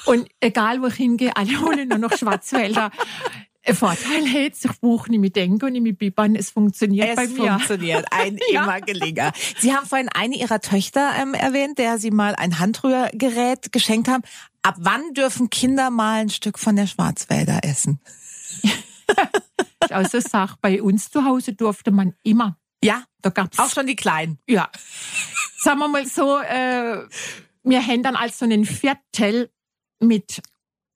Und 0.07 0.29
egal, 0.41 0.81
wo 0.83 0.87
ich 0.87 0.95
hingehe, 0.95 1.37
alle 1.37 1.61
holen 1.61 1.89
nur 1.89 1.99
noch 1.99 2.17
Schwarzwälder. 2.17 2.91
Vorteil 3.75 4.25
jetzt, 4.29 4.65
ich 4.65 4.73
buche 4.81 5.11
nicht 5.11 5.19
mit 5.19 5.35
Denke 5.35 5.67
und 5.67 5.73
nicht 5.73 5.83
mit 5.83 5.99
Bibbern, 5.99 6.37
es 6.37 6.51
funktioniert 6.51 7.09
Es 7.09 7.17
bei 7.17 7.27
mir. 7.27 7.49
funktioniert. 7.55 8.07
Ein 8.13 8.39
Ja. 8.53 8.63
immer 8.63 8.81
Gelinger. 8.81 9.33
Sie 9.59 9.75
haben 9.75 9.85
vorhin 9.87 10.09
eine 10.09 10.37
Ihrer 10.37 10.61
Töchter 10.61 11.11
ähm, 11.21 11.35
erwähnt, 11.35 11.79
der 11.79 11.99
Sie 11.99 12.13
mal 12.13 12.37
ein 12.37 12.61
Handrührgerät 12.61 13.73
geschenkt 13.73 14.07
haben. 14.07 14.23
Ab 14.63 14.77
wann 14.79 15.03
dürfen 15.15 15.51
Kinder 15.51 15.91
mal 15.91 16.21
ein 16.21 16.29
Stück 16.31 16.61
von 16.61 16.77
der 16.77 16.87
Schwarzwälder 16.87 17.61
essen? 17.65 18.01
Also 19.91 20.19
sag, 20.21 20.57
bei 20.61 20.83
uns 20.83 21.11
zu 21.11 21.25
Hause 21.25 21.53
durfte 21.53 21.91
man 21.93 22.15
immer. 22.25 22.59
Ja, 22.83 23.05
Da 23.23 23.31
gab's 23.31 23.59
auch 23.59 23.71
schon 23.71 23.87
die 23.87 23.95
Kleinen. 23.97 24.39
Ja. 24.49 24.69
Sagen 25.59 25.79
wir 25.79 25.88
mal 25.88 26.07
so, 26.07 26.38
äh, 26.38 27.07
wir 27.62 27.87
haben 27.87 28.03
dann 28.03 28.16
als 28.16 28.38
so 28.38 28.45
einen 28.45 28.64
Viertel 28.64 29.51
mit 30.00 30.42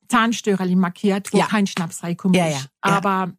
Zahnstörerli 0.09 0.75
markiert, 0.77 1.33
wo 1.33 1.39
Ja. 1.39 1.47
kein 1.47 1.67
Schnaps 1.67 2.03
reinkommt. 2.03 2.37
Ja, 2.37 2.49
ja. 2.49 2.61
Aber 2.81 3.33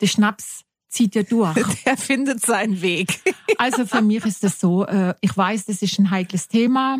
der 0.00 0.06
Schnaps 0.06 0.62
zieht 0.88 1.14
ja 1.14 1.22
durch. 1.22 1.54
Der 1.86 1.96
findet 1.96 2.44
seinen 2.44 2.80
Weg. 2.82 3.20
Also 3.58 3.86
für 3.86 4.02
mich 4.02 4.24
ist 4.24 4.42
das 4.42 4.58
so, 4.58 4.84
äh, 4.86 5.14
ich 5.20 5.36
weiß, 5.36 5.66
das 5.66 5.82
ist 5.82 5.96
ein 5.98 6.10
heikles 6.10 6.48
Thema. 6.48 6.98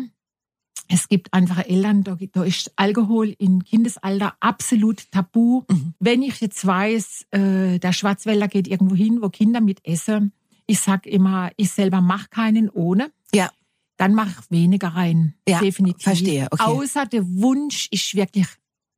Es 0.87 1.09
gibt 1.09 1.33
einfach 1.33 1.65
Eltern, 1.65 2.03
da, 2.03 2.17
da 2.31 2.43
ist 2.43 2.71
Alkohol 2.77 3.35
im 3.37 3.63
Kindesalter 3.65 4.35
absolut 4.39 5.11
tabu. 5.11 5.63
Mhm. 5.69 5.93
Wenn 5.99 6.21
ich 6.21 6.39
jetzt 6.39 6.65
weiß, 6.65 7.25
äh, 7.31 7.79
der 7.79 7.91
Schwarzwälder 7.91 8.47
geht 8.47 8.67
irgendwo 8.67 8.95
hin, 8.95 9.19
wo 9.21 9.29
Kinder 9.29 9.59
mit 9.61 9.85
essen, 9.85 10.31
ich 10.65 10.79
sag 10.79 11.05
immer, 11.05 11.51
ich 11.57 11.71
selber 11.71 11.99
mache 12.01 12.29
keinen 12.29 12.69
ohne, 12.69 13.11
Ja. 13.33 13.49
Dann 13.97 14.13
mache 14.13 14.31
ich 14.39 14.51
weniger 14.51 14.89
rein. 14.89 15.35
Ja, 15.47 15.59
definitiv. 15.59 16.03
verstehe, 16.03 16.47
okay. 16.51 16.63
Außer 16.63 17.05
der 17.05 17.25
Wunsch 17.27 17.87
ist 17.91 18.15
wirklich 18.15 18.47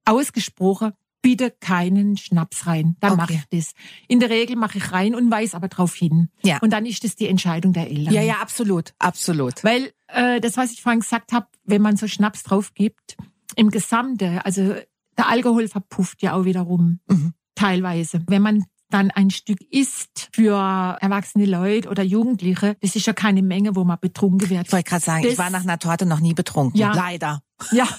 ausgesprochen, 0.05 0.93
bitte 1.21 1.51
keinen 1.51 2.17
Schnaps 2.17 2.67
rein. 2.67 2.95
Dann 2.99 3.13
Okay. 3.13 3.21
mache 3.21 3.33
ich 3.33 3.45
das. 3.49 3.73
In 4.07 4.19
der 4.19 4.29
Regel 4.29 4.55
mache 4.55 4.77
ich 4.77 4.91
rein 4.91 5.15
und 5.15 5.31
weise 5.31 5.55
aber 5.57 5.67
drauf 5.69 5.95
hin. 5.95 6.29
Ja. 6.43 6.59
Und 6.61 6.69
dann 6.71 6.85
ist 6.85 7.03
das 7.03 7.15
die 7.15 7.27
Entscheidung 7.27 7.73
der 7.73 7.89
Eltern. 7.89 8.13
Ja, 8.13 8.21
ja, 8.21 8.35
absolut, 8.41 8.93
absolut. 8.99 9.63
Weil 9.63 9.91
äh, 10.07 10.39
das, 10.39 10.55
was 10.57 10.71
ich 10.71 10.81
vorhin 10.83 10.99
gesagt 11.01 11.31
habe, 11.33 11.47
wenn 11.63 11.81
man 11.81 11.97
so 11.97 12.07
Schnaps 12.07 12.43
drauf 12.43 12.73
gibt, 12.75 13.17
im 13.55 13.71
Gesamte, 13.71 14.45
also 14.45 14.75
der 15.17 15.29
Alkohol 15.29 15.67
verpufft 15.67 16.21
ja 16.21 16.33
auch 16.33 16.45
wiederum 16.45 16.99
Mhm. 17.07 17.33
teilweise. 17.55 18.21
Wenn 18.27 18.41
man 18.43 18.65
dann 18.89 19.11
ein 19.11 19.29
Stück 19.31 19.59
isst 19.71 20.29
für 20.33 20.55
erwachsene 21.01 21.45
Leute 21.45 21.89
oder 21.89 22.03
Jugendliche, 22.03 22.77
das 22.81 22.95
ist 22.95 23.05
ja 23.07 23.13
keine 23.13 23.41
Menge, 23.41 23.75
wo 23.75 23.83
man 23.83 23.97
betrunken 23.99 24.49
wird. 24.49 24.67
Ich 24.67 24.73
wollte 24.73 24.89
gerade 24.89 25.03
sagen, 25.03 25.23
ich 25.23 25.29
Das- 25.31 25.37
war 25.37 25.49
nach 25.49 25.63
einer 25.63 25.79
Torte 25.79 26.05
noch 26.05 26.19
nie 26.19 26.33
betrunken. 26.33 26.79
Ja. 26.79 26.93
Leider. 26.93 27.41
Ja. 27.71 27.87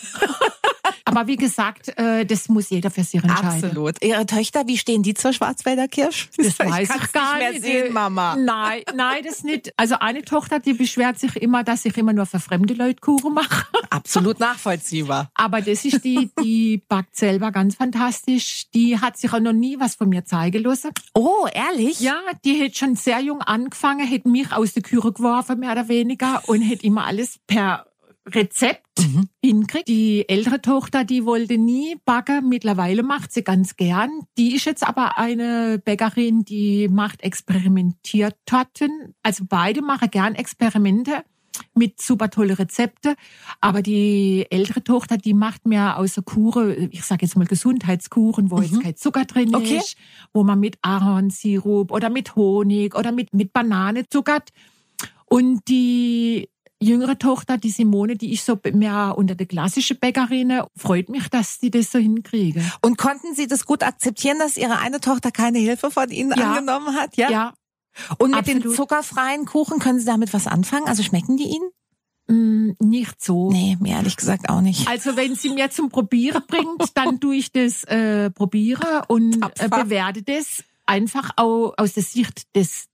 Aber 1.17 1.29
wie 1.29 1.37
gesagt, 1.37 1.97
äh, 1.99 2.27
das 2.27 2.51
muss 2.51 2.69
jeder 2.69 2.91
für 2.91 3.03
sich 3.03 3.23
entscheiden. 3.23 3.65
Absolut. 3.65 4.05
Ihre 4.05 4.27
Töchter, 4.27 4.67
wie 4.67 4.77
stehen 4.77 5.03
die 5.03 5.15
zur 5.15 5.33
Schwarzwälder 5.33 5.89
Kirsch? 5.89 6.29
Das 6.37 6.59
weiß 6.59 6.89
kann's 6.89 7.05
ich 7.07 7.13
gar 7.13 7.39
nicht. 7.39 7.53
nicht. 7.55 7.63
mehr 7.63 7.83
sehen, 7.85 7.95
Mama. 7.95 8.37
Nein, 8.37 8.83
nein, 8.95 9.23
das 9.25 9.43
nicht. 9.43 9.73
Also 9.79 9.95
eine 9.99 10.23
Tochter, 10.23 10.61
die 10.61 10.75
beschwert 10.75 11.19
sich 11.19 11.35
immer, 11.37 11.65
dass 11.65 11.87
ich 11.87 11.97
immer 11.97 12.13
nur 12.13 12.27
für 12.27 12.39
fremde 12.39 12.75
Leute 12.75 13.01
Kuchen 13.01 13.33
mache. 13.33 13.67
Absolut 13.89 14.39
nachvollziehbar. 14.41 15.31
Aber 15.35 15.63
das 15.63 15.87
ist 15.87 16.05
die, 16.05 16.31
die 16.39 16.83
backt 16.87 17.17
selber 17.17 17.51
ganz 17.51 17.77
fantastisch. 17.77 18.67
Die 18.75 19.01
hat 19.01 19.17
sich 19.17 19.33
auch 19.33 19.41
noch 19.41 19.55
nie 19.55 19.81
was 19.81 19.95
von 19.95 20.11
mir 20.11 20.27
zeigen 20.27 20.65
lassen. 20.65 20.91
Oh, 21.15 21.47
ehrlich? 21.51 21.99
Ja, 22.01 22.21
die 22.45 22.63
hat 22.63 22.77
schon 22.77 22.95
sehr 22.95 23.21
jung 23.21 23.41
angefangen, 23.41 24.11
hat 24.11 24.27
mich 24.27 24.53
aus 24.53 24.75
der 24.75 24.83
Küche 24.83 25.13
geworfen, 25.13 25.61
mehr 25.61 25.73
oder 25.73 25.89
weniger, 25.89 26.43
und 26.47 26.63
hat 26.69 26.83
immer 26.83 27.07
alles 27.07 27.39
per 27.47 27.87
Rezept 28.29 28.83
Mhm. 28.99 29.29
hinkriegt. 29.45 29.89
Die 29.89 30.29
ältere 30.29 30.61
Tochter, 30.61 31.05
die 31.05 31.25
wollte 31.25 31.59
nie 31.59 31.97
backen. 32.05 32.49
Mittlerweile 32.49 33.03
macht 33.03 33.33
sie 33.33 33.45
ganz 33.45 33.77
gern. 33.77 34.11
Die 34.37 34.55
ist 34.57 34.65
jetzt 34.65 34.87
aber 34.87 35.19
eine 35.19 35.79
Bäckerin, 35.85 36.45
die 36.45 36.89
macht 36.89 37.23
Experimentiertorten. 37.23 39.15
Also 39.23 39.45
beide 39.49 39.83
machen 39.83 40.11
gern 40.11 40.35
Experimente 40.35 41.23
mit 41.75 42.01
super 42.03 42.29
tolle 42.31 42.59
Rezepte. 42.59 43.15
Aber 43.61 43.81
die 43.83 44.47
ältere 44.51 44.83
Tochter, 44.85 45.17
die 45.17 45.35
macht 45.35 45.67
mehr 45.67 45.99
außer 45.99 46.23
Kuchen, 46.23 46.89
ich 46.91 47.03
sage 47.05 47.25
jetzt 47.25 47.37
mal 47.37 47.47
Gesundheitskuchen, 47.47 48.51
wo 48.51 48.61
jetzt 48.61 48.83
kein 48.83 48.97
Zucker 48.97 49.25
drin 49.25 49.55
Okay. 49.55 49.79
ist, 49.79 49.97
wo 50.35 50.43
man 50.45 50.61
mit 50.61 50.79
Ahornsirup 50.83 51.93
oder 51.93 52.11
mit 52.11 52.35
Honig 52.37 52.95
oder 52.95 53.13
mit, 53.13 53.33
mit 53.35 53.53
Banane 53.53 54.09
zuckert. 54.09 54.51
Und 55.27 55.67
die 55.69 56.49
jüngere 56.83 57.19
Tochter, 57.19 57.57
die 57.59 57.71
Simone, 57.71 58.17
die 58.17 58.33
ist 58.33 58.45
so 58.47 58.59
mehr 58.73 59.15
unter 59.17 59.35
der 59.35 59.47
klassischen 59.47 59.99
Bäckerin, 59.99 60.61
freut 60.77 61.09
mich, 61.09 61.29
dass 61.29 61.59
die 61.59 61.71
das 61.71 61.91
so 61.93 61.99
hinkriege. 61.99 62.63
Und 62.83 62.99
konnten 62.99 63.35
Sie 63.35 63.47
das 63.47 63.65
gut 63.65 63.83
akzeptieren, 63.83 64.39
dass 64.39 64.57
Ihre 64.57 64.79
eine 64.79 65.01
Tochter 65.01 65.31
keine 65.31 65.59
Hilfe 65.59 65.91
von 65.91 66.11
Ihnen 66.11 66.33
Ja. 66.37 66.53
angenommen 66.53 66.95
hat? 66.95 67.17
Ja, 67.17 67.55
Und 68.19 68.33
mit 68.35 68.47
den 68.47 68.59
absolut. 68.59 68.77
zuckerfreien 68.77 69.47
Kuchen, 69.47 69.79
können 69.79 69.99
Sie 69.99 70.05
damit 70.07 70.33
was 70.35 70.47
anfangen? 70.47 70.87
Also 70.87 71.03
schmecken 71.03 71.37
die 71.39 71.45
Ihnen? 71.49 71.71
mm, 72.29 72.73
nicht 72.85 73.25
so. 73.25 73.51
Nee, 73.53 73.77
mir 73.81 73.95
ehrlich 73.95 74.17
gesagt 74.17 74.49
auch 74.51 74.61
nicht. 74.61 74.87
Also 74.89 75.17
wenn 75.17 75.35
sie 75.37 75.49
mir 75.51 75.71
zum 75.71 75.89
Probieren 75.91 76.43
bringt, 76.47 76.91
dann 76.95 77.21
tue 77.21 77.37
ich 77.37 77.53
das 77.53 77.85
äh, 77.85 78.31
probiere 78.31 79.05
und 79.09 79.41
äh, 79.61 79.69
bewerte 79.69 80.23
das 80.25 80.65
einfach 80.87 81.31
auch 81.37 81.73
aus 81.77 81.93
der 81.95 82.03
Sicht 82.03 82.55
des, 82.57 82.87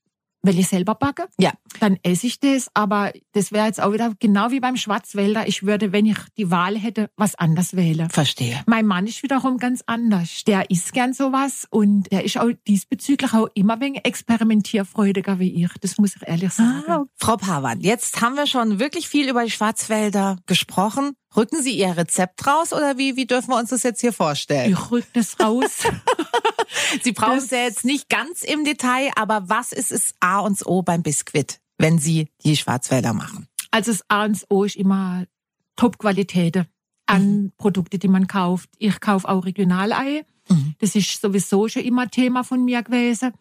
weil 0.42 0.58
ich 0.58 0.68
selber 0.68 0.94
backe. 0.94 1.28
Ja. 1.38 1.52
Dann 1.80 1.98
esse 2.02 2.26
ich 2.26 2.40
das, 2.40 2.68
aber 2.74 3.12
das 3.32 3.52
wäre 3.52 3.66
jetzt 3.66 3.80
auch 3.80 3.92
wieder 3.92 4.12
genau 4.18 4.50
wie 4.50 4.60
beim 4.60 4.76
Schwarzwälder. 4.76 5.48
Ich 5.48 5.64
würde, 5.64 5.92
wenn 5.92 6.06
ich 6.06 6.18
die 6.36 6.50
Wahl 6.50 6.76
hätte, 6.76 7.10
was 7.16 7.34
anders 7.34 7.74
wählen. 7.74 8.10
Verstehe. 8.10 8.60
Mein 8.66 8.86
Mann 8.86 9.06
ist 9.06 9.22
wiederum 9.22 9.58
ganz 9.58 9.82
anders. 9.86 10.44
Der 10.44 10.70
isst 10.70 10.92
gern 10.92 11.12
sowas 11.12 11.66
und 11.70 12.10
der 12.12 12.24
ist 12.24 12.38
auch 12.38 12.50
diesbezüglich 12.66 13.32
auch 13.32 13.48
immer 13.54 13.80
wegen 13.80 13.96
experimentierfreudiger 13.96 15.38
wie 15.38 15.64
ich. 15.64 15.70
Das 15.80 15.98
muss 15.98 16.16
ich 16.16 16.26
ehrlich 16.26 16.52
sagen. 16.52 16.84
Ah, 16.88 17.04
Frau 17.16 17.36
Pawan, 17.36 17.80
jetzt 17.80 18.20
haben 18.20 18.36
wir 18.36 18.46
schon 18.46 18.78
wirklich 18.78 19.08
viel 19.08 19.28
über 19.28 19.44
die 19.44 19.50
Schwarzwälder 19.50 20.38
gesprochen. 20.46 21.12
Rücken 21.36 21.62
Sie 21.62 21.76
Ihr 21.76 21.96
Rezept 21.96 22.46
raus 22.46 22.72
oder 22.72 22.98
wie, 22.98 23.16
wie 23.16 23.26
dürfen 23.26 23.50
wir 23.50 23.58
uns 23.58 23.70
das 23.70 23.82
jetzt 23.82 24.00
hier 24.00 24.12
vorstellen? 24.12 24.72
Ich 24.72 24.90
rück 24.90 25.06
das 25.14 25.38
raus. 25.40 25.84
Sie 27.02 27.12
brauchen 27.12 27.38
es 27.38 27.50
ja 27.50 27.58
jetzt 27.58 27.84
nicht 27.84 28.08
ganz 28.08 28.42
im 28.42 28.64
Detail, 28.64 29.10
aber 29.16 29.48
was 29.48 29.72
ist 29.72 29.92
es 29.92 30.14
A 30.20 30.40
und 30.40 30.64
O 30.66 30.82
beim 30.82 31.02
Biskuit, 31.02 31.60
wenn 31.78 31.98
Sie 31.98 32.28
die 32.44 32.56
Schwarzwälder 32.56 33.14
machen? 33.14 33.48
Also 33.70 33.92
das 33.92 34.02
A 34.08 34.24
und 34.24 34.44
O 34.50 34.64
ist 34.64 34.76
immer 34.76 35.24
Top-Qualität 35.76 36.64
an 37.06 37.52
Produkte, 37.56 37.98
die 37.98 38.08
man 38.08 38.26
kauft. 38.26 38.68
Ich 38.78 39.00
kaufe 39.00 39.28
auch 39.28 39.44
Regionalei. 39.44 40.24
Mhm. 40.48 40.74
Das 40.78 40.94
ist 40.94 41.20
sowieso 41.20 41.68
schon 41.68 41.82
immer 41.82 42.10
Thema 42.10 42.44
von 42.44 42.64
mir 42.64 42.82
gewesen. 42.82 43.32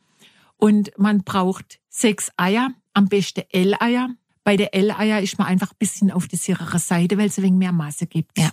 Und 0.57 0.91
man 0.97 1.23
braucht 1.23 1.79
sechs 1.89 2.31
Eier, 2.37 2.69
am 2.93 3.07
besten 3.07 3.43
L-Eier. 3.49 4.09
Bei 4.43 4.57
der 4.57 4.73
L-Eier 4.73 5.21
ist 5.21 5.37
man 5.37 5.47
einfach 5.47 5.71
ein 5.71 5.77
bisschen 5.79 6.11
auf 6.11 6.27
die 6.27 6.35
sichere 6.35 6.79
Seite, 6.79 7.17
weil 7.17 7.27
es 7.27 7.37
ein 7.37 7.43
wenig 7.43 7.59
mehr 7.59 7.71
Masse 7.71 8.07
gibt. 8.07 8.37
Ja. 8.37 8.49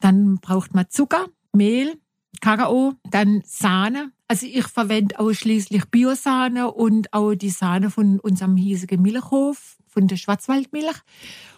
Dann 0.00 0.38
braucht 0.38 0.74
man 0.74 0.86
Zucker, 0.90 1.26
Mehl, 1.52 1.96
Kakao, 2.40 2.94
dann 3.10 3.42
Sahne. 3.46 4.12
Also 4.26 4.46
ich 4.46 4.66
verwende 4.66 5.18
ausschließlich 5.18 5.86
Biosahne 5.86 6.72
und 6.72 7.12
auch 7.12 7.34
die 7.34 7.50
Sahne 7.50 7.90
von 7.90 8.18
unserem 8.20 8.56
hiesigen 8.56 9.02
Milchhof, 9.02 9.76
von 9.86 10.08
der 10.08 10.16
Schwarzwaldmilch. 10.16 10.96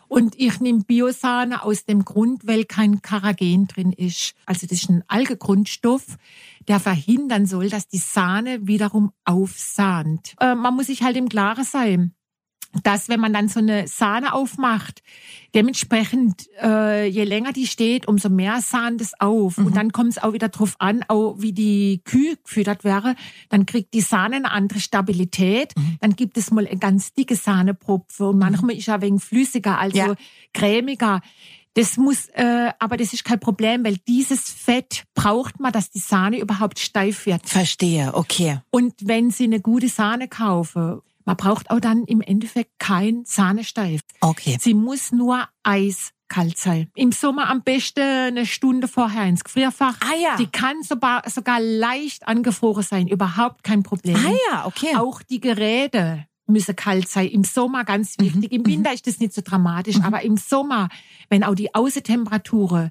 Und 0.08 0.38
ich 0.38 0.60
nehme 0.60 0.84
Biosahne 0.84 1.64
aus 1.64 1.84
dem 1.84 2.04
Grund, 2.04 2.46
weil 2.46 2.64
kein 2.64 3.02
Karagen 3.02 3.66
drin 3.66 3.92
ist. 3.92 4.34
Also 4.44 4.66
das 4.66 4.82
ist 4.82 4.90
ein 4.90 5.02
Algegrundstoff, 5.08 6.16
der 6.68 6.78
verhindern 6.78 7.46
soll, 7.46 7.68
dass 7.68 7.88
die 7.88 7.98
Sahne 7.98 8.66
wiederum 8.66 9.10
aufsahnt. 9.24 10.34
Äh, 10.40 10.54
man 10.54 10.74
muss 10.74 10.86
sich 10.86 11.02
halt 11.02 11.16
im 11.16 11.28
Klaren 11.28 11.64
sein, 11.64 12.14
dass 12.82 13.08
wenn 13.08 13.20
man 13.20 13.32
dann 13.32 13.48
so 13.48 13.60
eine 13.60 13.88
Sahne 13.88 14.32
aufmacht, 14.34 15.02
dementsprechend, 15.54 16.48
äh, 16.62 17.06
je 17.06 17.24
länger 17.24 17.52
die 17.52 17.66
steht, 17.66 18.06
umso 18.06 18.28
mehr 18.28 18.60
sahnt 18.60 19.00
es 19.00 19.18
auf. 19.20 19.58
Und 19.58 19.74
dann 19.76 19.92
kommt 19.92 20.10
es 20.10 20.22
auch 20.22 20.32
wieder 20.32 20.48
drauf 20.48 20.76
an, 20.78 21.04
auch 21.08 21.36
wie 21.38 21.52
die 21.52 22.02
Kühe 22.04 22.36
gefüttert 22.44 22.84
wäre. 22.84 23.14
Dann 23.48 23.64
kriegt 23.66 23.94
die 23.94 24.00
Sahne 24.02 24.36
eine 24.36 24.50
andere 24.50 24.80
Stabilität. 24.80 25.72
Dann 26.00 26.14
gibt 26.16 26.36
es 26.36 26.50
mal 26.50 26.66
eine 26.66 26.78
ganz 26.78 27.14
dicke 27.14 27.36
Sahnepropfe 27.36 28.28
und 28.28 28.38
manchmal 28.38 28.76
ist 28.76 28.88
er 28.88 29.00
wenig 29.00 29.22
flüssiger, 29.24 29.78
also 29.78 29.96
Ja. 29.96 30.14
cremiger. 30.52 31.20
Das 31.74 31.98
muss, 31.98 32.28
äh, 32.32 32.70
aber 32.78 32.96
das 32.96 33.12
ist 33.12 33.24
kein 33.24 33.38
Problem, 33.38 33.84
weil 33.84 33.98
dieses 34.08 34.50
Fett 34.50 35.04
braucht 35.14 35.60
man, 35.60 35.72
dass 35.72 35.90
die 35.90 35.98
Sahne 35.98 36.38
überhaupt 36.40 36.78
steif 36.78 37.26
wird. 37.26 37.46
Verstehe, 37.46 38.14
okay. 38.14 38.60
Und 38.70 38.94
wenn 39.02 39.30
Sie 39.30 39.44
eine 39.44 39.60
gute 39.60 39.88
Sahne 39.88 40.26
kaufen, 40.26 41.00
man 41.26 41.36
braucht 41.36 41.70
auch 41.70 41.80
dann 41.80 42.04
im 42.04 42.22
Endeffekt 42.22 42.78
kein 42.78 43.24
Sahnesteif. 43.26 44.00
Okay. 44.20 44.56
Sie 44.60 44.72
muss 44.74 45.12
nur 45.12 45.46
eiskalt 45.64 46.56
sein. 46.58 46.90
Im 46.94 47.12
Sommer 47.12 47.50
am 47.50 47.62
besten 47.62 48.00
eine 48.00 48.46
Stunde 48.46 48.88
vorher 48.88 49.26
ins 49.26 49.44
Gefrierfach. 49.44 49.96
Ah 50.00 50.14
ja. 50.20 50.36
Die 50.38 50.46
kann 50.46 50.82
sogar, 50.82 51.28
sogar 51.28 51.60
leicht 51.60 52.26
angefroren 52.26 52.82
sein, 52.82 53.08
überhaupt 53.08 53.62
kein 53.64 53.82
Problem. 53.82 54.16
Ah 54.16 54.32
ja, 54.50 54.66
okay. 54.66 54.96
Auch 54.96 55.20
die 55.22 55.40
Geräte 55.40 56.26
müssen 56.46 56.76
kalt 56.76 57.08
sein. 57.08 57.26
Im 57.28 57.42
Sommer 57.44 57.80
Mhm, 57.82 57.86
ganz 57.86 58.18
wichtig. 58.18 58.52
Im 58.52 58.64
Winter 58.64 58.92
ist 58.92 59.06
das 59.06 59.18
nicht 59.18 59.32
so 59.34 59.42
dramatisch, 59.44 59.96
aber 60.02 60.22
im 60.22 60.36
Sommer, 60.36 60.88
wenn 61.28 61.42
auch 61.42 61.56
die 61.56 61.74
Außentemperatur 61.74 62.90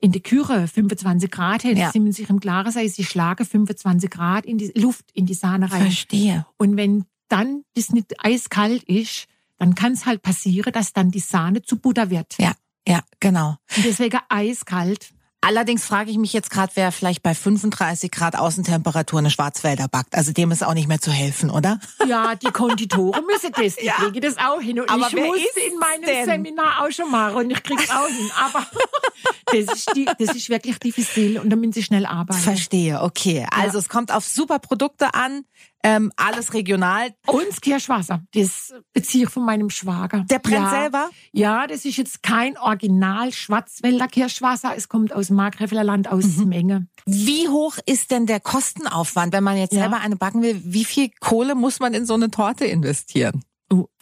in 0.00 0.12
der 0.12 0.20
Küche 0.20 0.68
25 0.68 1.30
Grad 1.30 1.64
hätte, 1.64 1.80
Ja. 1.80 1.90
sie 1.92 2.00
müssen 2.00 2.16
sich 2.16 2.28
im 2.30 2.40
Klaren 2.40 2.70
sein, 2.72 2.88
sie 2.88 3.04
schlagen 3.04 3.44
25 3.46 4.10
Grad 4.10 4.44
in 4.44 4.58
die 4.58 4.72
Luft, 4.74 5.04
in 5.12 5.24
die 5.24 5.34
Sahne 5.34 5.70
rein. 5.72 5.82
Verstehe. 5.82 6.46
Und 6.58 6.76
wenn 6.76 7.04
dann 7.28 7.62
das 7.74 7.90
nicht 7.90 8.14
eiskalt 8.24 8.82
ist, 8.84 9.26
dann 9.58 9.74
kann 9.74 9.92
es 9.92 10.06
halt 10.06 10.22
passieren, 10.22 10.72
dass 10.72 10.92
dann 10.92 11.10
die 11.10 11.20
Sahne 11.20 11.62
zu 11.62 11.78
Butter 11.78 12.10
wird. 12.10 12.34
Ja, 12.38 12.52
ja, 12.86 13.00
genau. 13.20 13.56
Und 13.76 13.84
deswegen 13.84 14.20
eiskalt. 14.28 15.10
Allerdings 15.42 15.84
frage 15.84 16.10
ich 16.10 16.18
mich 16.18 16.32
jetzt 16.32 16.50
gerade, 16.50 16.72
wer 16.74 16.90
vielleicht 16.90 17.22
bei 17.22 17.32
35 17.32 18.10
Grad 18.10 18.36
Außentemperatur 18.36 19.20
eine 19.20 19.30
Schwarzwälder 19.30 19.86
backt. 19.86 20.16
Also 20.16 20.32
dem 20.32 20.50
ist 20.50 20.64
auch 20.64 20.74
nicht 20.74 20.88
mehr 20.88 21.00
zu 21.00 21.12
helfen, 21.12 21.50
oder? 21.50 21.78
Ja, 22.04 22.34
die 22.34 22.50
Konditoren 22.50 23.24
müssen 23.26 23.52
das, 23.52 23.76
die 23.76 23.86
kriegen 23.96 24.20
das 24.20 24.38
auch 24.38 24.60
hin. 24.60 24.80
Und 24.80 24.90
Aber 24.90 25.06
ich 25.06 25.14
wer 25.14 25.26
musste 25.26 25.60
in 25.60 25.78
meinem 25.78 26.02
denn? 26.02 26.24
Seminar 26.24 26.82
auch 26.84 26.90
schon 26.90 27.10
machen 27.12 27.36
und 27.36 27.50
ich 27.50 27.62
krieg's 27.62 27.88
auch 27.90 28.08
hin. 28.08 28.30
Aber 28.34 28.66
das 29.46 29.74
ist, 29.74 29.92
die, 29.96 30.04
das 30.18 30.34
ist 30.34 30.48
wirklich 30.48 30.78
diffizil 30.78 31.38
und 31.38 31.50
da 31.50 31.56
müssen 31.56 31.72
sie 31.72 31.82
schnell 31.82 32.06
arbeiten. 32.06 32.40
Verstehe, 32.40 33.02
okay. 33.02 33.46
Also 33.50 33.78
es 33.78 33.88
kommt 33.88 34.12
auf 34.12 34.24
super 34.26 34.58
Produkte 34.58 35.14
an, 35.14 35.44
ähm, 35.82 36.10
alles 36.16 36.52
regional. 36.52 37.14
Und 37.26 37.62
Kirschwasser, 37.62 38.22
das 38.34 38.74
beziehe 38.92 39.24
ich 39.24 39.30
von 39.30 39.44
meinem 39.44 39.70
Schwager. 39.70 40.24
Der 40.28 40.40
brennt 40.40 40.64
ja. 40.66 40.70
selber? 40.70 41.10
Ja, 41.32 41.66
das 41.66 41.84
ist 41.84 41.96
jetzt 41.96 42.22
kein 42.22 42.58
Original 42.58 43.32
Schwarzwälder 43.32 44.08
Kirschwasser. 44.08 44.74
Es 44.76 44.88
kommt 44.88 45.12
aus 45.12 45.28
dem 45.28 45.36
Markgräfler 45.36 45.84
Land, 45.84 46.08
aus 46.08 46.24
Mhm. 46.38 46.48
Menge. 46.48 46.86
Wie 47.06 47.48
hoch 47.48 47.76
ist 47.86 48.10
denn 48.10 48.26
der 48.26 48.40
Kostenaufwand, 48.40 49.32
wenn 49.32 49.44
man 49.44 49.56
jetzt 49.56 49.74
Ja. 49.74 49.82
selber 49.82 50.00
eine 50.00 50.16
backen 50.16 50.42
will? 50.42 50.60
Wie 50.64 50.84
viel 50.84 51.10
Kohle 51.20 51.54
muss 51.54 51.78
man 51.78 51.94
in 51.94 52.04
so 52.04 52.14
eine 52.14 52.30
Torte 52.30 52.64
investieren? 52.64 53.44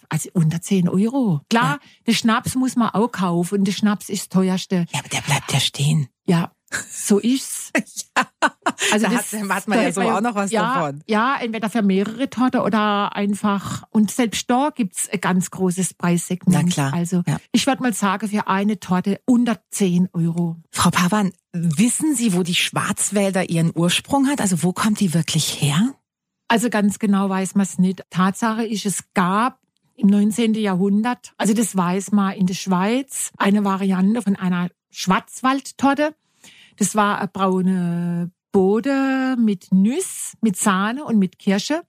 Also 0.09 0.31
unter 0.35 0.61
10 0.61 0.89
Euro. 0.89 1.41
Klar, 1.51 1.79
der 2.07 2.13
Schnaps 2.15 2.55
muss 2.55 2.77
man 2.77 2.91
auch 2.91 3.09
kaufen 3.09 3.59
und 3.61 3.65
der 3.65 3.73
Schnaps 3.73 4.09
ist 4.09 4.23
das 4.23 4.29
teuerste. 4.31 4.87
Ja, 4.93 5.01
aber 5.01 5.09
der 5.09 5.21
bleibt 5.23 5.53
ja 5.53 5.61
stehen. 5.61 6.09
Ja, 6.27 6.53
so 6.91 7.19
ist's. 7.19 7.71
Also 8.93 9.07
Da 9.07 9.13
das- 9.15 9.33
hat- 9.33 9.49
hat 9.51 9.69
man 9.69 9.81
ja 9.83 9.93
so 9.93 10.01
auch 10.03 10.21
noch 10.21 10.35
was 10.35 10.51
ja, 10.51 10.75
davon. 10.75 11.03
Ja, 11.07 11.37
entweder 11.41 11.71
für 11.71 11.83
mehrere 11.83 12.29
Torte 12.29 12.63
oder 12.63 13.15
einfach. 13.15 13.85
Und 13.91 14.11
selbst 14.11 14.51
da 14.51 14.71
gibt's 14.75 15.09
ein 15.09 15.21
ganz 15.21 15.51
großes 15.51 15.95
Preissegment. 15.95 16.67
Na 16.67 16.71
klar, 16.73 16.93
Also 16.93 17.23
ja. 17.27 17.39
ich 17.53 17.67
würde 17.67 17.83
mal 17.83 17.93
sagen, 17.95 18.29
für 18.29 18.47
eine 18.49 18.81
Torte 18.81 19.21
unter 19.27 19.61
10 19.71 20.09
Euro. 20.13 20.57
Frau 20.71 20.91
Pavan, 20.91 21.33
wissen 21.53 22.15
Sie, 22.15 22.35
wo 22.35 22.43
die 22.43 22.55
Schwarzwälder 22.55 23.49
ihren 23.49 23.73
Ursprung 23.75 24.29
hat? 24.29 24.41
Also 24.41 24.63
wo 24.63 24.73
kommt 24.73 25.01
die 25.01 25.15
wirklich 25.15 25.61
her? 25.61 25.95
Also 26.49 26.69
ganz 26.71 26.99
genau 26.99 27.29
weiß 27.29 27.55
man 27.55 27.65
es 27.65 27.79
nicht. 27.79 28.03
Tatsache 28.11 28.65
ist, 28.67 28.87
es 28.87 29.05
gab 29.15 29.59
im 29.97 30.09
19. 30.09 30.55
Jahrhundert, 30.55 31.33
also 31.37 31.55
das 31.55 31.77
weiß 31.77 32.13
man 32.13 32.35
in 32.35 32.47
der 32.47 32.55
Schweiz, 32.55 33.33
eine 33.37 33.65
Variante 33.65 34.23
von 34.23 34.37
einer 34.37 34.71
Schwarzwaldtorte. 34.91 36.15
Das 36.77 36.95
war 36.95 37.19
eine 37.19 37.29
braune 37.29 38.31
Bode 38.53 39.37
mit 39.39 39.73
Nüss, 39.73 40.37
mit 40.41 40.57
Sahne 40.57 41.05
und 41.05 41.19
mit 41.19 41.39
Kirsche. 41.39 41.83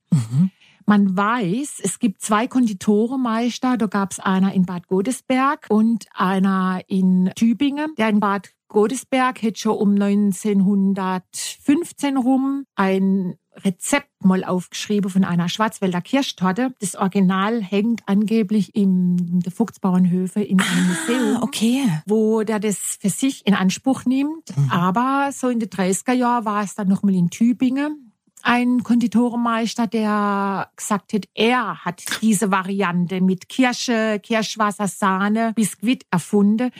Man 0.86 1.16
weiß, 1.16 1.80
es 1.82 1.98
gibt 1.98 2.22
zwei 2.22 2.46
Konditoremeister. 2.46 3.76
Da 3.76 3.86
gab 3.86 4.12
es 4.12 4.20
einer 4.20 4.52
in 4.52 4.66
Bad 4.66 4.86
Godesberg 4.86 5.66
und 5.68 6.06
einer 6.14 6.82
in 6.86 7.32
Tübingen. 7.34 7.92
Der 7.98 8.08
in 8.08 8.20
Bad 8.20 8.52
Godesberg 8.68 9.42
hätte 9.42 9.60
schon 9.60 9.76
um 9.76 9.94
1915 9.94 12.16
rum 12.16 12.66
ein 12.76 13.34
Rezept 13.64 14.08
mal 14.24 14.44
aufgeschrieben 14.44 15.10
von 15.10 15.24
einer 15.24 15.48
Schwarzwälder 15.48 16.00
Kirschtorte. 16.00 16.74
Das 16.80 16.94
Original 16.94 17.62
hängt 17.62 18.02
angeblich 18.06 18.74
im 18.74 19.40
der 19.40 19.52
Fuchsbauernhöfe 19.52 20.42
in 20.42 20.60
einem 20.60 20.86
Museum 20.88 21.36
Ah, 21.36 21.42
okay. 21.42 21.82
wo 22.06 22.42
der 22.42 22.58
das 22.60 22.98
für 23.00 23.10
sich 23.10 23.46
in 23.46 23.54
Anspruch 23.54 24.04
nimmt. 24.04 24.52
Aber 24.70 25.30
so 25.32 25.48
in 25.48 25.60
den 25.60 25.68
30er 25.68 26.12
Jahren 26.12 26.44
war 26.44 26.62
es 26.62 26.74
dann 26.74 26.88
nochmal 26.88 27.14
in 27.14 27.30
Tübingen 27.30 28.05
ein 28.42 28.82
Konditoremeister, 28.84 29.86
der 29.88 30.70
gesagt 30.76 31.12
hat, 31.14 31.24
er 31.34 31.84
hat 31.84 32.02
diese 32.22 32.50
Variante 32.52 33.20
mit 33.20 33.48
Kirsche, 33.48 34.20
Kirschwasser, 34.22 34.86
Sahne, 34.86 35.52
Biskuit 35.56 36.04
erfunden. 36.10 36.70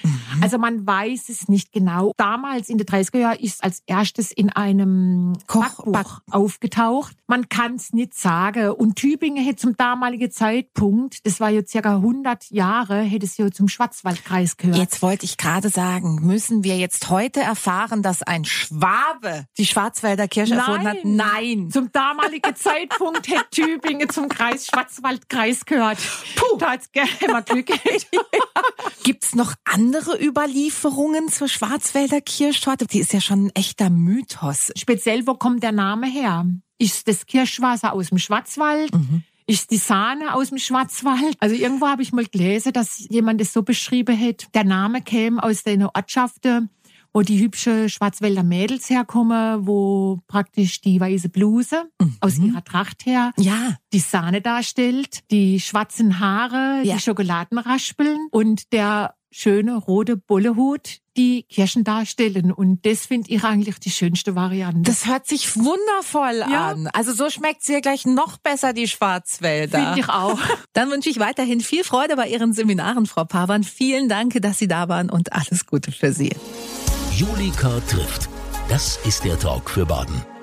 Also 0.40 0.58
man 0.58 0.86
weiß 0.86 1.28
es 1.28 1.48
nicht 1.48 1.72
genau. 1.72 2.12
Damals 2.16 2.68
in 2.68 2.78
den 2.78 2.86
30er 2.86 3.18
Jahren 3.18 3.38
ist 3.40 3.64
als 3.64 3.82
erstes 3.86 4.30
in 4.30 4.50
einem 4.50 5.32
Koch- 5.46 5.62
Backbuch 5.84 5.92
Back- 5.92 6.22
aufgetaucht. 6.30 7.16
Man 7.26 7.48
kann 7.48 7.74
es 7.74 7.92
nicht 7.92 8.14
sagen. 8.14 8.70
Und 8.70 8.94
Tübingen 8.96 9.42
hätte 9.42 9.56
zum 9.56 9.76
damaligen 9.76 10.30
Zeitpunkt, 10.30 11.26
das 11.26 11.40
war 11.40 11.50
ja 11.50 11.62
circa 11.66 11.96
100 11.96 12.50
Jahre, 12.50 13.00
hätte 13.00 13.26
es 13.26 13.36
ja 13.38 13.50
zum 13.50 13.68
Schwarzwaldkreis 13.68 14.56
gehört. 14.56 14.76
Jetzt 14.78 15.02
wollte 15.02 15.24
ich 15.24 15.36
gerade 15.36 15.68
sagen, 15.68 16.20
müssen 16.24 16.62
wir 16.62 16.76
jetzt 16.78 17.10
heute 17.10 17.40
erfahren, 17.40 18.02
dass 18.02 18.22
ein 18.22 18.44
Schwabe 18.44 19.46
die 19.58 19.66
Schwarzwälder 19.66 20.28
Kirsche 20.28 20.54
erfunden 20.54 20.86
hat? 20.86 20.98
Nein. 21.04 21.55
Zum 21.70 21.90
damaligen 21.92 22.54
Zeitpunkt 22.54 23.28
hätte 23.28 23.50
Tübingen 23.50 24.08
zum 24.08 24.28
Kreis 24.28 24.66
Schwarzwaldkreis 24.66 25.64
gehört. 25.64 25.98
Puh. 26.36 26.56
Da 26.58 26.72
hat's 26.72 26.90
mal 27.28 27.42
Glück 27.42 27.66
gehabt. 27.66 28.06
Gibt's 29.04 29.34
noch 29.34 29.54
andere 29.64 30.22
Überlieferungen 30.22 31.28
zur 31.28 31.48
Schwarzwälder 31.48 32.20
Kirschtorte? 32.20 32.86
Die 32.86 33.00
ist 33.00 33.12
ja 33.12 33.20
schon 33.20 33.46
ein 33.46 33.50
echter 33.54 33.90
Mythos. 33.90 34.72
Speziell, 34.76 35.26
wo 35.26 35.34
kommt 35.34 35.62
der 35.62 35.72
Name 35.72 36.06
her? 36.06 36.46
Ist 36.78 37.08
das 37.08 37.26
Kirschwasser 37.26 37.92
aus 37.92 38.08
dem 38.08 38.18
Schwarzwald? 38.18 38.90
Ist 39.48 39.70
die 39.70 39.76
Sahne 39.76 40.34
aus 40.34 40.48
dem 40.48 40.58
Schwarzwald? 40.58 41.36
Also 41.38 41.54
irgendwo 41.54 41.86
habe 41.86 42.02
ich 42.02 42.12
mal 42.12 42.26
gelesen, 42.26 42.72
dass 42.72 43.06
jemand 43.08 43.40
das 43.40 43.52
so 43.52 43.62
beschrieben 43.62 44.18
hat. 44.20 44.48
Der 44.54 44.64
Name 44.64 45.02
käme 45.02 45.40
aus 45.40 45.62
den 45.62 45.84
Ortschaften, 45.84 46.68
wo 47.16 47.22
die 47.22 47.40
hübsche 47.40 47.88
Schwarzwälder 47.88 48.42
Mädels 48.42 48.90
herkommen, 48.90 49.66
wo 49.66 50.20
praktisch 50.28 50.82
die 50.82 51.00
weiße 51.00 51.30
Bluse 51.30 51.88
aus 52.20 52.36
ihrer 52.38 52.62
Tracht 52.62 53.06
her 53.06 53.32
Ja. 53.38 53.78
die 53.94 54.00
Sahne 54.00 54.42
darstellt, 54.42 55.20
die 55.30 55.58
schwarzen 55.58 56.20
Haare, 56.20 56.82
Ja. 56.84 56.96
die 56.96 57.00
Schokoladenraspeln 57.00 58.28
und 58.32 58.70
der 58.74 59.14
schöne 59.30 59.76
rote 59.76 60.18
Bullehut 60.18 60.98
die 61.16 61.44
Kirschen 61.44 61.84
darstellen. 61.84 62.52
Und 62.52 62.84
das 62.84 63.06
finde 63.06 63.30
ich 63.30 63.42
eigentlich 63.44 63.78
die 63.78 63.90
schönste 63.90 64.34
Variante. 64.34 64.82
Das 64.82 65.06
hört 65.06 65.26
sich 65.26 65.56
wundervoll 65.56 66.44
ja. 66.52 66.68
an. 66.68 66.86
Also 66.92 67.14
so 67.14 67.30
schmeckt 67.30 67.62
sie 67.64 67.72
ja 67.72 67.80
gleich 67.80 68.04
noch 68.04 68.36
besser, 68.36 68.74
die 68.74 68.88
Schwarzwälder. 68.88 69.78
Finde 69.78 70.00
ich 70.00 70.08
auch. 70.10 70.38
Dann 70.74 70.90
wünsche 70.90 71.08
ich 71.08 71.18
weiterhin 71.18 71.62
viel 71.62 71.82
Freude 71.82 72.16
bei 72.16 72.28
Ihren 72.28 72.52
Seminaren, 72.52 73.06
Frau 73.06 73.24
Pavan. 73.24 73.64
Vielen 73.64 74.10
Dank, 74.10 74.38
dass 74.42 74.58
Sie 74.58 74.68
da 74.68 74.90
waren 74.90 75.08
und 75.08 75.32
alles 75.32 75.64
Gute 75.64 75.92
für 75.92 76.12
Sie. 76.12 76.30
Julika 77.16 77.80
trifft. 77.88 78.28
Das 78.68 78.98
ist 79.06 79.24
der 79.24 79.38
Talk 79.38 79.70
für 79.70 79.86
Baden. 79.86 80.35